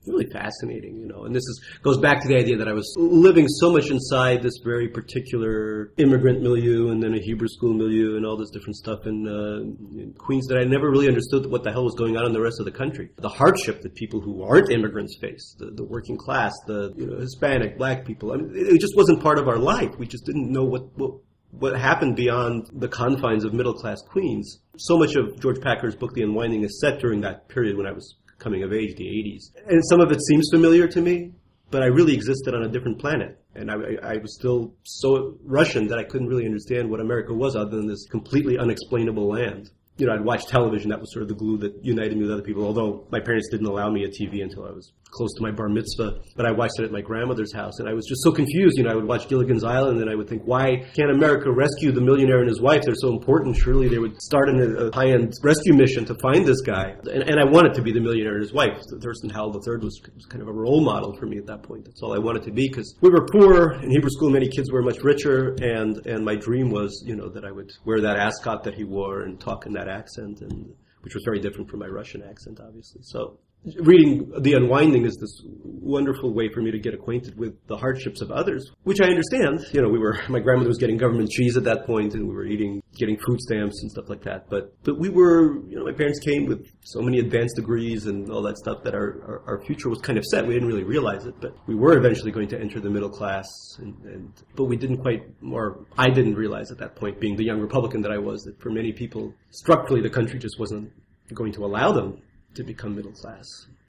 Really 0.06 0.30
fascinating, 0.30 0.98
you 0.98 1.08
know. 1.08 1.24
And 1.24 1.34
this 1.34 1.42
is 1.42 1.60
goes 1.82 1.98
back 1.98 2.22
to 2.22 2.28
the 2.28 2.36
idea 2.36 2.56
that 2.58 2.68
I 2.68 2.72
was 2.72 2.94
living 2.96 3.48
so 3.48 3.72
much 3.72 3.90
inside 3.90 4.40
this 4.40 4.52
very 4.64 4.86
particular 4.86 5.92
immigrant 5.96 6.42
milieu, 6.42 6.92
and 6.92 7.02
then 7.02 7.12
a 7.12 7.18
Hebrew 7.18 7.48
school 7.48 7.74
milieu, 7.74 8.16
and 8.16 8.24
all 8.24 8.36
this 8.36 8.50
different 8.50 8.76
stuff 8.76 9.04
in, 9.04 9.26
uh, 9.26 10.00
in 10.00 10.14
Queens 10.16 10.46
that 10.46 10.58
I 10.58 10.62
never 10.62 10.92
really 10.92 11.08
understood 11.08 11.50
what 11.50 11.64
the 11.64 11.72
hell 11.72 11.82
was 11.82 11.96
going 11.96 12.16
on 12.16 12.24
in 12.24 12.32
the 12.32 12.40
rest 12.40 12.60
of 12.60 12.66
the 12.66 12.70
country. 12.70 13.10
The 13.16 13.28
hardship 13.28 13.82
that 13.82 13.96
people 13.96 14.20
who 14.20 14.44
aren't 14.44 14.70
immigrants 14.70 15.18
face, 15.20 15.56
the, 15.58 15.72
the 15.72 15.82
working 15.82 16.16
class, 16.16 16.52
the 16.68 16.94
you 16.96 17.08
know, 17.08 17.18
Hispanic, 17.18 17.76
black 17.76 18.04
people. 18.04 18.30
I 18.30 18.36
mean, 18.36 18.52
it 18.54 18.80
just 18.80 18.96
wasn't 18.96 19.20
part 19.20 19.40
of 19.40 19.48
our 19.48 19.58
life. 19.58 19.90
We 19.98 20.06
just 20.06 20.24
didn't 20.24 20.52
know 20.52 20.62
what, 20.62 20.82
what 20.96 21.14
what 21.50 21.78
happened 21.78 22.16
beyond 22.16 22.68
the 22.72 22.88
confines 22.88 23.44
of 23.44 23.54
middle 23.54 23.72
class 23.72 24.00
Queens. 24.02 24.60
So 24.76 24.98
much 24.98 25.14
of 25.14 25.40
George 25.40 25.60
Packer's 25.60 25.96
book, 25.96 26.12
The 26.14 26.22
Unwinding, 26.22 26.64
is 26.64 26.80
set 26.80 27.00
during 27.00 27.20
that 27.22 27.48
period 27.48 27.76
when 27.76 27.86
I 27.86 27.92
was 27.92 28.16
coming 28.38 28.62
of 28.62 28.72
age, 28.72 28.96
the 28.96 29.04
80s. 29.04 29.68
And 29.68 29.82
some 29.86 30.00
of 30.00 30.12
it 30.12 30.20
seems 30.22 30.48
familiar 30.52 30.86
to 30.88 31.00
me, 31.00 31.32
but 31.70 31.82
I 31.82 31.86
really 31.86 32.14
existed 32.14 32.54
on 32.54 32.62
a 32.64 32.68
different 32.68 32.98
planet. 32.98 33.40
And 33.54 33.70
I, 33.70 33.74
I, 34.02 34.16
was 34.18 34.34
still 34.38 34.74
so 34.82 35.38
Russian 35.42 35.86
that 35.88 35.98
I 35.98 36.04
couldn't 36.04 36.28
really 36.28 36.44
understand 36.44 36.90
what 36.90 37.00
America 37.00 37.32
was 37.32 37.56
other 37.56 37.74
than 37.74 37.86
this 37.86 38.06
completely 38.10 38.58
unexplainable 38.58 39.26
land 39.26 39.70
you 39.98 40.06
know, 40.06 40.12
I'd 40.12 40.24
watch 40.24 40.46
television. 40.46 40.90
That 40.90 41.00
was 41.00 41.12
sort 41.12 41.22
of 41.22 41.28
the 41.28 41.34
glue 41.34 41.58
that 41.58 41.82
united 41.82 42.16
me 42.16 42.22
with 42.22 42.32
other 42.32 42.42
people. 42.42 42.64
Although 42.64 43.06
my 43.10 43.20
parents 43.20 43.48
didn't 43.50 43.66
allow 43.66 43.90
me 43.90 44.04
a 44.04 44.08
TV 44.08 44.42
until 44.42 44.64
I 44.64 44.70
was 44.70 44.92
close 45.16 45.32
to 45.34 45.42
my 45.42 45.50
bar 45.50 45.68
mitzvah, 45.68 46.20
but 46.36 46.46
I 46.46 46.52
watched 46.52 46.78
it 46.78 46.84
at 46.84 46.92
my 46.92 47.00
grandmother's 47.00 47.52
house, 47.54 47.78
and 47.78 47.88
I 47.88 47.94
was 47.94 48.06
just 48.06 48.22
so 48.22 48.30
confused. 48.30 48.76
You 48.76 48.84
know, 48.84 48.90
I 48.90 48.94
would 48.94 49.06
watch 49.06 49.28
Gilligan's 49.28 49.64
Island, 49.64 50.00
and 50.00 50.10
I 50.10 50.14
would 50.14 50.28
think, 50.28 50.42
why 50.44 50.84
can't 50.94 51.10
America 51.10 51.50
rescue 51.50 51.92
the 51.92 52.00
millionaire 52.00 52.40
and 52.40 52.48
his 52.48 52.60
wife? 52.60 52.82
They're 52.84 52.94
so 52.94 53.12
important. 53.12 53.56
Surely 53.56 53.88
they 53.88 53.98
would 53.98 54.20
start 54.20 54.48
a, 54.50 54.86
a 54.86 54.94
high-end 54.94 55.32
rescue 55.42 55.74
mission 55.74 56.04
to 56.04 56.14
find 56.22 56.46
this 56.46 56.60
guy. 56.60 56.94
And, 57.04 57.22
and, 57.30 57.40
I 57.40 57.44
wanted 57.44 57.74
to 57.74 57.82
be 57.82 57.92
the 57.92 58.00
millionaire 58.00 58.34
and 58.34 58.42
his 58.42 58.52
wife. 58.52 58.78
Thurston 59.02 59.30
Howell 59.30 59.52
III 59.54 59.84
was, 59.84 60.00
was 60.14 60.26
kind 60.26 60.42
of 60.42 60.48
a 60.48 60.52
role 60.52 60.82
model 60.82 61.14
for 61.16 61.26
me 61.26 61.38
at 61.38 61.46
that 61.46 61.62
point. 61.62 61.84
That's 61.84 62.02
all 62.02 62.14
I 62.14 62.18
wanted 62.18 62.42
to 62.44 62.52
be 62.52 62.68
because 62.68 62.94
we 63.00 63.10
were 63.10 63.26
poor 63.26 63.72
in 63.82 63.90
Hebrew 63.90 64.10
school. 64.10 64.30
Many 64.30 64.48
kids 64.48 64.70
were 64.70 64.82
much 64.82 65.02
richer, 65.02 65.54
and 65.60 66.04
and 66.06 66.24
my 66.24 66.34
dream 66.34 66.70
was, 66.70 67.02
you 67.06 67.16
know, 67.16 67.28
that 67.30 67.44
I 67.44 67.50
would 67.50 67.70
wear 67.84 68.00
that 68.00 68.16
ascot 68.16 68.64
that 68.64 68.74
he 68.74 68.84
wore 68.84 69.22
and 69.22 69.40
talk 69.40 69.66
in 69.66 69.72
that 69.74 69.88
accent 69.88 70.40
and 70.40 70.74
which 71.06 71.14
was 71.14 71.22
very 71.24 71.38
different 71.38 71.70
from 71.70 71.78
my 71.78 71.86
Russian 71.86 72.20
accent, 72.28 72.58
obviously. 72.60 73.00
So 73.04 73.38
reading 73.80 74.30
The 74.40 74.54
Unwinding 74.54 75.04
is 75.04 75.16
this 75.16 75.42
wonderful 75.64 76.32
way 76.32 76.48
for 76.52 76.60
me 76.60 76.70
to 76.70 76.78
get 76.78 76.94
acquainted 76.94 77.36
with 77.36 77.54
the 77.66 77.76
hardships 77.76 78.20
of 78.20 78.30
others, 78.30 78.70
which 78.84 79.00
I 79.00 79.06
understand. 79.06 79.66
You 79.72 79.82
know, 79.82 79.88
we 79.88 79.98
were, 79.98 80.20
my 80.28 80.38
grandmother 80.38 80.68
was 80.68 80.78
getting 80.78 80.96
government 80.96 81.30
cheese 81.30 81.56
at 81.56 81.64
that 81.64 81.86
point 81.86 82.14
and 82.14 82.28
we 82.28 82.34
were 82.34 82.44
eating, 82.44 82.82
getting 82.96 83.16
food 83.26 83.40
stamps 83.40 83.82
and 83.82 83.90
stuff 83.90 84.08
like 84.08 84.22
that. 84.22 84.48
But, 84.48 84.72
but 84.84 84.98
we 84.98 85.08
were, 85.08 85.66
you 85.68 85.76
know, 85.76 85.84
my 85.84 85.92
parents 85.92 86.20
came 86.20 86.46
with 86.46 86.66
so 86.84 87.00
many 87.00 87.18
advanced 87.18 87.56
degrees 87.56 88.06
and 88.06 88.30
all 88.30 88.42
that 88.42 88.58
stuff 88.58 88.82
that 88.84 88.94
our, 88.94 89.22
our, 89.26 89.42
our 89.46 89.64
future 89.64 89.88
was 89.88 90.00
kind 90.00 90.18
of 90.18 90.24
set. 90.24 90.46
We 90.46 90.54
didn't 90.54 90.68
really 90.68 90.84
realize 90.84 91.26
it, 91.26 91.34
but 91.40 91.56
we 91.66 91.74
were 91.74 91.96
eventually 91.96 92.30
going 92.30 92.48
to 92.48 92.60
enter 92.60 92.80
the 92.80 92.90
middle 92.90 93.10
class 93.10 93.46
and, 93.78 93.96
and 94.04 94.32
but 94.54 94.64
we 94.64 94.76
didn't 94.76 94.98
quite, 94.98 95.22
or 95.50 95.84
I 95.98 96.08
didn't 96.08 96.34
realize 96.34 96.70
at 96.70 96.78
that 96.78 96.96
point, 96.96 97.20
being 97.20 97.36
the 97.36 97.44
young 97.44 97.60
Republican 97.60 98.02
that 98.02 98.12
I 98.12 98.18
was, 98.18 98.42
that 98.42 98.60
for 98.60 98.70
many 98.70 98.92
people, 98.92 99.34
structurally 99.50 100.02
the 100.02 100.10
country 100.10 100.38
just 100.38 100.58
wasn't 100.58 100.92
going 101.34 101.52
to 101.52 101.64
allow 101.64 101.90
them 101.92 102.22
to 102.56 102.64
become 102.64 102.94
middle 102.94 103.12
class. 103.12 103.46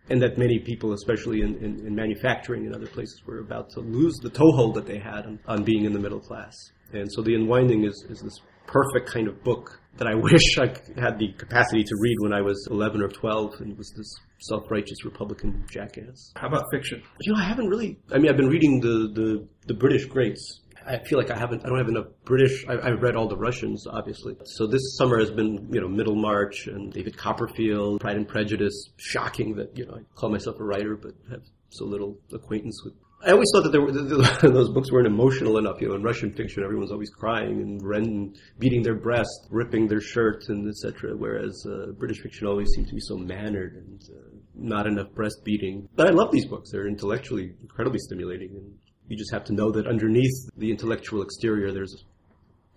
And 0.09 0.21
that 0.21 0.37
many 0.37 0.59
people, 0.59 0.93
especially 0.93 1.41
in, 1.41 1.55
in, 1.57 1.85
in, 1.85 1.93
manufacturing 1.93 2.65
and 2.65 2.73
other 2.73 2.87
places, 2.87 3.21
were 3.25 3.39
about 3.39 3.69
to 3.71 3.81
lose 3.81 4.15
the 4.21 4.29
toehold 4.29 4.75
that 4.75 4.85
they 4.85 4.99
had 4.99 5.25
on, 5.25 5.39
on 5.47 5.63
being 5.63 5.83
in 5.83 5.91
the 5.91 5.99
middle 5.99 6.21
class. 6.21 6.53
And 6.93 7.11
so 7.11 7.21
The 7.21 7.35
Unwinding 7.35 7.83
is, 7.83 8.05
is 8.09 8.21
this 8.21 8.39
perfect 8.67 9.09
kind 9.11 9.27
of 9.27 9.43
book 9.43 9.81
that 9.97 10.07
I 10.07 10.15
wish 10.29 10.57
I 10.59 10.67
had 10.99 11.19
the 11.19 11.33
capacity 11.37 11.83
to 11.83 11.95
read 12.01 12.15
when 12.19 12.33
I 12.33 12.41
was 12.41 12.67
11 12.71 13.01
or 13.01 13.09
12 13.09 13.61
and 13.61 13.77
was 13.77 13.91
this 13.97 14.13
self-righteous 14.49 15.03
Republican 15.03 15.65
jackass. 15.69 16.31
How 16.35 16.47
about 16.47 16.65
fiction? 16.71 17.01
You 17.21 17.33
know, 17.33 17.39
I 17.39 17.43
haven't 17.43 17.67
really, 17.67 17.97
I 18.11 18.17
mean, 18.17 18.29
I've 18.29 18.37
been 18.37 18.49
reading 18.49 18.79
the, 18.79 19.09
the, 19.13 19.47
the 19.67 19.73
British 19.73 20.05
greats 20.05 20.61
I 20.87 20.99
feel 21.03 21.17
like 21.17 21.29
I 21.31 21.37
haven't, 21.37 21.65
I 21.65 21.69
don't 21.69 21.77
have 21.77 21.89
enough 21.89 22.07
British. 22.23 22.65
I, 22.67 22.89
have 22.89 23.01
read 23.01 23.15
all 23.15 23.27
the 23.27 23.37
Russians, 23.37 23.85
obviously. 23.87 24.35
So 24.45 24.67
this 24.67 24.95
summer 24.97 25.19
has 25.19 25.29
been, 25.29 25.67
you 25.71 25.81
know, 25.81 25.87
Middlemarch 25.89 26.67
and 26.67 26.93
David 26.93 27.17
Copperfield, 27.17 27.99
Pride 27.99 28.15
and 28.15 28.27
Prejudice. 28.27 28.89
Shocking 28.95 29.55
that, 29.55 29.77
you 29.77 29.85
know, 29.85 29.95
I 29.95 29.99
call 30.15 30.29
myself 30.29 30.59
a 30.59 30.63
writer, 30.63 30.95
but 30.95 31.11
have 31.29 31.41
so 31.69 31.85
little 31.85 32.17
acquaintance 32.33 32.81
with. 32.85 32.93
I 33.25 33.31
always 33.31 33.49
thought 33.51 33.63
that 33.63 33.71
there 33.71 33.81
were, 33.81 33.91
those 34.49 34.69
books 34.69 34.91
weren't 34.91 35.07
emotional 35.07 35.57
enough. 35.57 35.81
You 35.81 35.89
know, 35.89 35.95
in 35.95 36.03
Russian 36.03 36.33
fiction, 36.33 36.63
everyone's 36.63 36.91
always 36.91 37.09
crying 37.09 37.61
and 37.61 37.83
rend, 37.83 38.37
beating 38.59 38.83
their 38.83 38.95
breast, 38.95 39.47
ripping 39.49 39.87
their 39.87 40.01
shirt, 40.01 40.45
and 40.49 40.69
etc. 40.69 41.17
Whereas 41.17 41.65
uh, 41.67 41.91
British 41.93 42.21
fiction 42.21 42.47
always 42.47 42.69
seems 42.75 42.87
to 42.89 42.95
be 42.95 43.01
so 43.01 43.17
mannered 43.17 43.75
and 43.75 44.01
uh, 44.15 44.37
not 44.55 44.87
enough 44.87 45.11
breast 45.13 45.43
beating. 45.43 45.89
But 45.95 46.07
I 46.07 46.11
love 46.11 46.31
these 46.31 46.45
books. 46.45 46.71
They're 46.71 46.87
intellectually 46.87 47.55
incredibly 47.61 47.99
stimulating 47.99 48.51
and 48.55 48.73
you 49.07 49.17
just 49.17 49.31
have 49.31 49.43
to 49.45 49.53
know 49.53 49.71
that 49.71 49.87
underneath 49.87 50.33
the 50.57 50.69
intellectual 50.69 51.21
exterior, 51.21 51.71
there's 51.71 52.05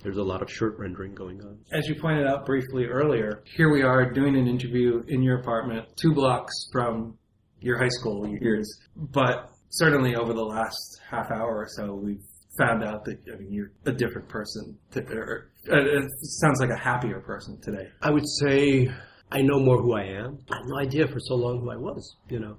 there's 0.03 0.17
a 0.17 0.23
lot 0.23 0.41
of 0.41 0.51
shirt 0.51 0.79
rendering 0.79 1.15
going 1.15 1.43
on. 1.43 1.59
As 1.73 1.87
you 1.87 1.95
pointed 1.95 2.27
out 2.27 2.47
briefly 2.47 2.87
earlier, 2.87 3.43
here 3.45 3.71
we 3.71 3.83
are 3.83 4.11
doing 4.11 4.35
an 4.35 4.47
interview 4.47 5.03
in 5.09 5.23
your 5.23 5.41
apartment, 5.41 5.87
two 6.01 6.15
blocks 6.15 6.55
from 6.73 7.19
your 7.61 7.77
high 7.79 7.91
school 7.91 8.27
years. 8.27 8.67
But 8.97 9.51
certainly 9.69 10.17
over 10.17 10.33
the 10.33 10.45
last 10.45 11.01
half 11.11 11.31
hour 11.31 11.59
or 11.59 11.69
so, 11.69 11.95
we've 11.95 12.23
found 12.59 12.83
out 12.83 13.05
that 13.05 13.19
I 13.33 13.37
mean 13.37 13.53
you're 13.53 13.73
a 13.87 13.93
different 13.93 14.29
person. 14.29 14.79
To, 14.93 15.01
or, 15.01 15.51
uh, 15.71 15.77
it 15.77 16.11
sounds 16.23 16.61
like 16.61 16.71
a 16.71 16.79
happier 16.79 17.21
person 17.21 17.61
today. 17.61 17.89
I 18.01 18.11
would 18.11 18.27
say 18.41 18.89
I 19.31 19.43
know 19.43 19.61
more 19.61 19.83
who 19.83 19.95
I 19.95 20.05
am. 20.05 20.39
I 20.51 20.57
had 20.57 20.67
no 20.67 20.79
idea 20.79 21.07
for 21.07 21.21
so 21.21 21.35
long 21.35 21.61
who 21.61 21.71
I 21.71 21.77
was. 21.77 22.17
You 22.29 22.41
know, 22.41 22.57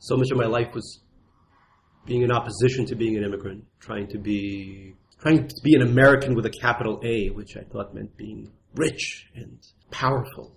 so 0.00 0.16
much 0.16 0.30
of 0.30 0.36
my 0.36 0.46
life 0.46 0.74
was 0.74 1.00
being 2.04 2.22
in 2.22 2.32
opposition 2.32 2.84
to 2.86 2.94
being 2.94 3.16
an 3.16 3.24
immigrant, 3.24 3.64
trying 3.80 4.08
to 4.08 4.18
be 4.18 4.94
trying 5.20 5.46
to 5.46 5.54
be 5.62 5.74
an 5.74 5.82
American 5.82 6.34
with 6.34 6.44
a 6.46 6.50
capital 6.50 7.00
A, 7.04 7.28
which 7.28 7.56
I 7.56 7.62
thought 7.62 7.94
meant 7.94 8.16
being 8.16 8.50
rich 8.74 9.28
and 9.36 9.56
powerful 9.90 10.56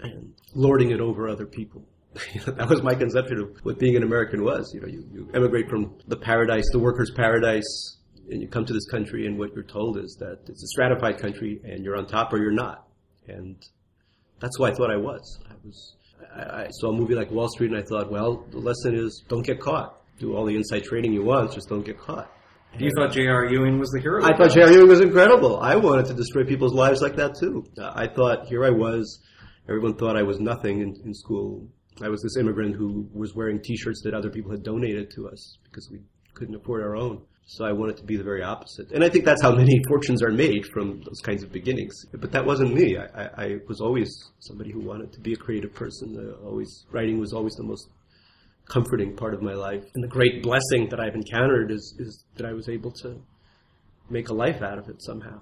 and 0.00 0.32
lording 0.54 0.92
it 0.92 1.00
over 1.00 1.28
other 1.28 1.44
people. 1.44 1.84
that 2.46 2.68
was 2.68 2.82
my 2.82 2.94
conception 2.94 3.38
of 3.38 3.58
what 3.64 3.78
being 3.78 3.96
an 3.96 4.02
American 4.02 4.42
was. 4.42 4.72
You 4.72 4.80
know, 4.80 4.86
you, 4.86 5.04
you 5.12 5.30
emigrate 5.34 5.68
from 5.68 5.98
the 6.06 6.16
paradise, 6.16 6.64
the 6.72 6.78
workers' 6.78 7.10
paradise, 7.14 7.98
and 8.30 8.40
you 8.40 8.48
come 8.48 8.64
to 8.64 8.72
this 8.72 8.86
country, 8.86 9.26
and 9.26 9.38
what 9.38 9.52
you're 9.54 9.62
told 9.62 9.98
is 9.98 10.16
that 10.20 10.38
it's 10.48 10.62
a 10.62 10.68
stratified 10.68 11.18
country, 11.18 11.60
and 11.64 11.84
you're 11.84 11.96
on 11.96 12.06
top 12.06 12.32
or 12.32 12.38
you're 12.38 12.50
not. 12.50 12.88
And 13.26 13.56
that's 14.40 14.56
who 14.56 14.64
I 14.64 14.72
thought 14.72 14.90
I 14.90 14.96
was. 14.96 15.38
I 15.50 15.54
was. 15.64 15.96
I, 16.34 16.40
I 16.64 16.68
saw 16.70 16.90
a 16.90 16.92
movie 16.92 17.14
like 17.14 17.30
Wall 17.30 17.48
Street, 17.48 17.72
and 17.72 17.78
I 17.78 17.82
thought, 17.82 18.10
well, 18.10 18.46
the 18.50 18.58
lesson 18.58 18.94
is 18.94 19.22
don't 19.28 19.44
get 19.44 19.60
caught 19.60 19.97
do 20.18 20.34
all 20.34 20.44
the 20.44 20.56
inside 20.56 20.84
trading 20.84 21.12
you 21.12 21.22
want, 21.22 21.52
just 21.52 21.68
don't 21.68 21.84
get 21.84 21.98
caught. 21.98 22.30
You 22.78 22.90
thought 22.96 23.12
J.R. 23.12 23.46
Ewing 23.46 23.78
was 23.78 23.90
the 23.90 24.00
hero? 24.00 24.22
I 24.22 24.36
thought 24.36 24.52
J.R. 24.52 24.70
Ewing 24.70 24.88
was 24.88 25.00
incredible. 25.00 25.58
I 25.58 25.76
wanted 25.76 26.06
to 26.06 26.14
destroy 26.14 26.44
people's 26.44 26.74
lives 26.74 27.00
like 27.00 27.16
that 27.16 27.34
too. 27.40 27.64
I 27.80 28.06
thought 28.06 28.46
here 28.46 28.64
I 28.64 28.70
was. 28.70 29.20
Everyone 29.68 29.94
thought 29.96 30.16
I 30.16 30.22
was 30.22 30.38
nothing 30.38 30.80
in, 30.80 30.94
in 31.04 31.14
school. 31.14 31.66
I 32.02 32.08
was 32.08 32.22
this 32.22 32.36
immigrant 32.36 32.76
who 32.76 33.08
was 33.12 33.34
wearing 33.34 33.60
T-shirts 33.60 34.02
that 34.04 34.14
other 34.14 34.30
people 34.30 34.50
had 34.50 34.62
donated 34.62 35.10
to 35.16 35.28
us 35.28 35.58
because 35.64 35.88
we 35.90 36.00
couldn't 36.34 36.54
afford 36.54 36.82
our 36.82 36.94
own. 36.94 37.22
So 37.46 37.64
I 37.64 37.72
wanted 37.72 37.96
to 37.96 38.04
be 38.04 38.16
the 38.16 38.22
very 38.22 38.42
opposite. 38.42 38.92
And 38.92 39.02
I 39.02 39.08
think 39.08 39.24
that's 39.24 39.42
how 39.42 39.54
many 39.54 39.80
fortunes 39.88 40.22
are 40.22 40.30
made 40.30 40.66
from 40.66 41.00
those 41.00 41.20
kinds 41.22 41.42
of 41.42 41.50
beginnings. 41.50 41.94
But 42.12 42.30
that 42.32 42.44
wasn't 42.44 42.74
me. 42.74 42.98
I, 42.98 43.22
I, 43.22 43.28
I 43.36 43.56
was 43.66 43.80
always 43.80 44.10
somebody 44.40 44.70
who 44.70 44.80
wanted 44.80 45.12
to 45.14 45.20
be 45.20 45.32
a 45.32 45.36
creative 45.36 45.74
person. 45.74 46.14
Uh, 46.16 46.46
always 46.46 46.84
writing 46.92 47.18
was 47.18 47.32
always 47.32 47.54
the 47.54 47.64
most 47.64 47.88
comforting 48.68 49.16
part 49.16 49.34
of 49.34 49.42
my 49.42 49.54
life. 49.54 49.84
And 49.94 50.04
the 50.04 50.08
great 50.08 50.42
blessing 50.42 50.88
that 50.90 51.00
I've 51.00 51.14
encountered 51.14 51.70
is, 51.70 51.94
is 51.98 52.24
that 52.36 52.46
I 52.46 52.52
was 52.52 52.68
able 52.68 52.92
to 53.02 53.20
make 54.10 54.28
a 54.28 54.34
life 54.34 54.62
out 54.62 54.78
of 54.78 54.88
it 54.88 55.02
somehow. 55.02 55.40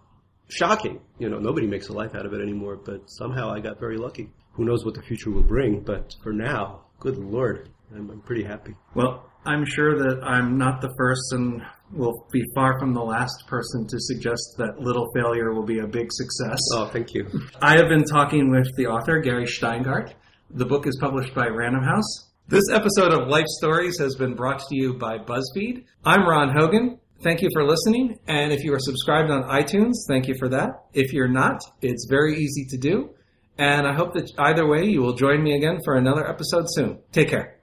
Shocking. 0.48 1.00
You 1.18 1.28
know, 1.28 1.38
nobody 1.38 1.66
makes 1.66 1.88
a 1.88 1.92
life 1.92 2.14
out 2.14 2.24
of 2.24 2.32
it 2.32 2.40
anymore, 2.40 2.76
but 2.76 3.10
somehow 3.10 3.50
I 3.50 3.60
got 3.60 3.80
very 3.80 3.96
lucky. 3.96 4.30
Who 4.52 4.64
knows 4.64 4.84
what 4.84 4.94
the 4.94 5.02
future 5.02 5.30
will 5.30 5.42
bring, 5.42 5.80
but 5.80 6.14
for 6.22 6.32
now, 6.32 6.84
good 7.00 7.18
Lord, 7.18 7.68
I'm, 7.94 8.10
I'm 8.10 8.20
pretty 8.20 8.44
happy. 8.44 8.74
Well, 8.94 9.28
I'm 9.44 9.64
sure 9.64 9.98
that 9.98 10.24
I'm 10.24 10.56
not 10.56 10.80
the 10.80 10.92
first 10.96 11.32
and 11.32 11.62
will 11.92 12.26
be 12.32 12.42
far 12.54 12.78
from 12.80 12.94
the 12.94 13.02
last 13.02 13.46
person 13.46 13.86
to 13.86 13.96
suggest 13.98 14.42
that 14.58 14.80
Little 14.80 15.06
Failure 15.14 15.52
will 15.52 15.64
be 15.64 15.80
a 15.80 15.86
big 15.86 16.08
success. 16.10 16.58
Oh, 16.74 16.86
thank 16.86 17.14
you. 17.14 17.28
I 17.60 17.76
have 17.76 17.88
been 17.88 18.04
talking 18.04 18.50
with 18.50 18.68
the 18.76 18.86
author, 18.86 19.20
Gary 19.20 19.44
Shteyngart. 19.44 20.14
The 20.50 20.64
book 20.64 20.86
is 20.86 20.96
published 21.00 21.34
by 21.34 21.46
Random 21.46 21.82
House. 21.82 22.30
This 22.48 22.70
episode 22.72 23.12
of 23.12 23.26
Life 23.26 23.48
Stories 23.59 23.98
has 23.98 24.14
been 24.14 24.35
brought 24.35 24.61
to 24.61 24.76
you 24.76 24.94
by 24.94 25.18
BuzzFeed. 25.18 25.85
I'm 26.04 26.28
Ron 26.28 26.56
Hogan. 26.56 27.00
Thank 27.20 27.42
you 27.42 27.48
for 27.52 27.64
listening. 27.64 28.20
And 28.28 28.52
if 28.52 28.62
you 28.62 28.72
are 28.72 28.78
subscribed 28.78 29.32
on 29.32 29.42
iTunes, 29.50 29.94
thank 30.06 30.28
you 30.28 30.37
for 30.38 30.48
that. 30.50 30.85
If 30.94 31.12
you're 31.12 31.26
not, 31.26 31.61
it's 31.82 32.06
very 32.09 32.37
easy 32.37 32.64
to 32.70 32.76
do. 32.76 33.11
And 33.59 33.85
I 33.85 33.94
hope 33.94 34.14
that 34.14 34.30
either 34.38 34.64
way, 34.64 34.85
you 34.85 35.02
will 35.02 35.14
join 35.14 35.42
me 35.42 35.56
again 35.56 35.80
for 35.85 35.96
another 35.96 36.24
episode 36.30 36.66
soon. 36.68 37.00
Take 37.11 37.30
care. 37.30 37.54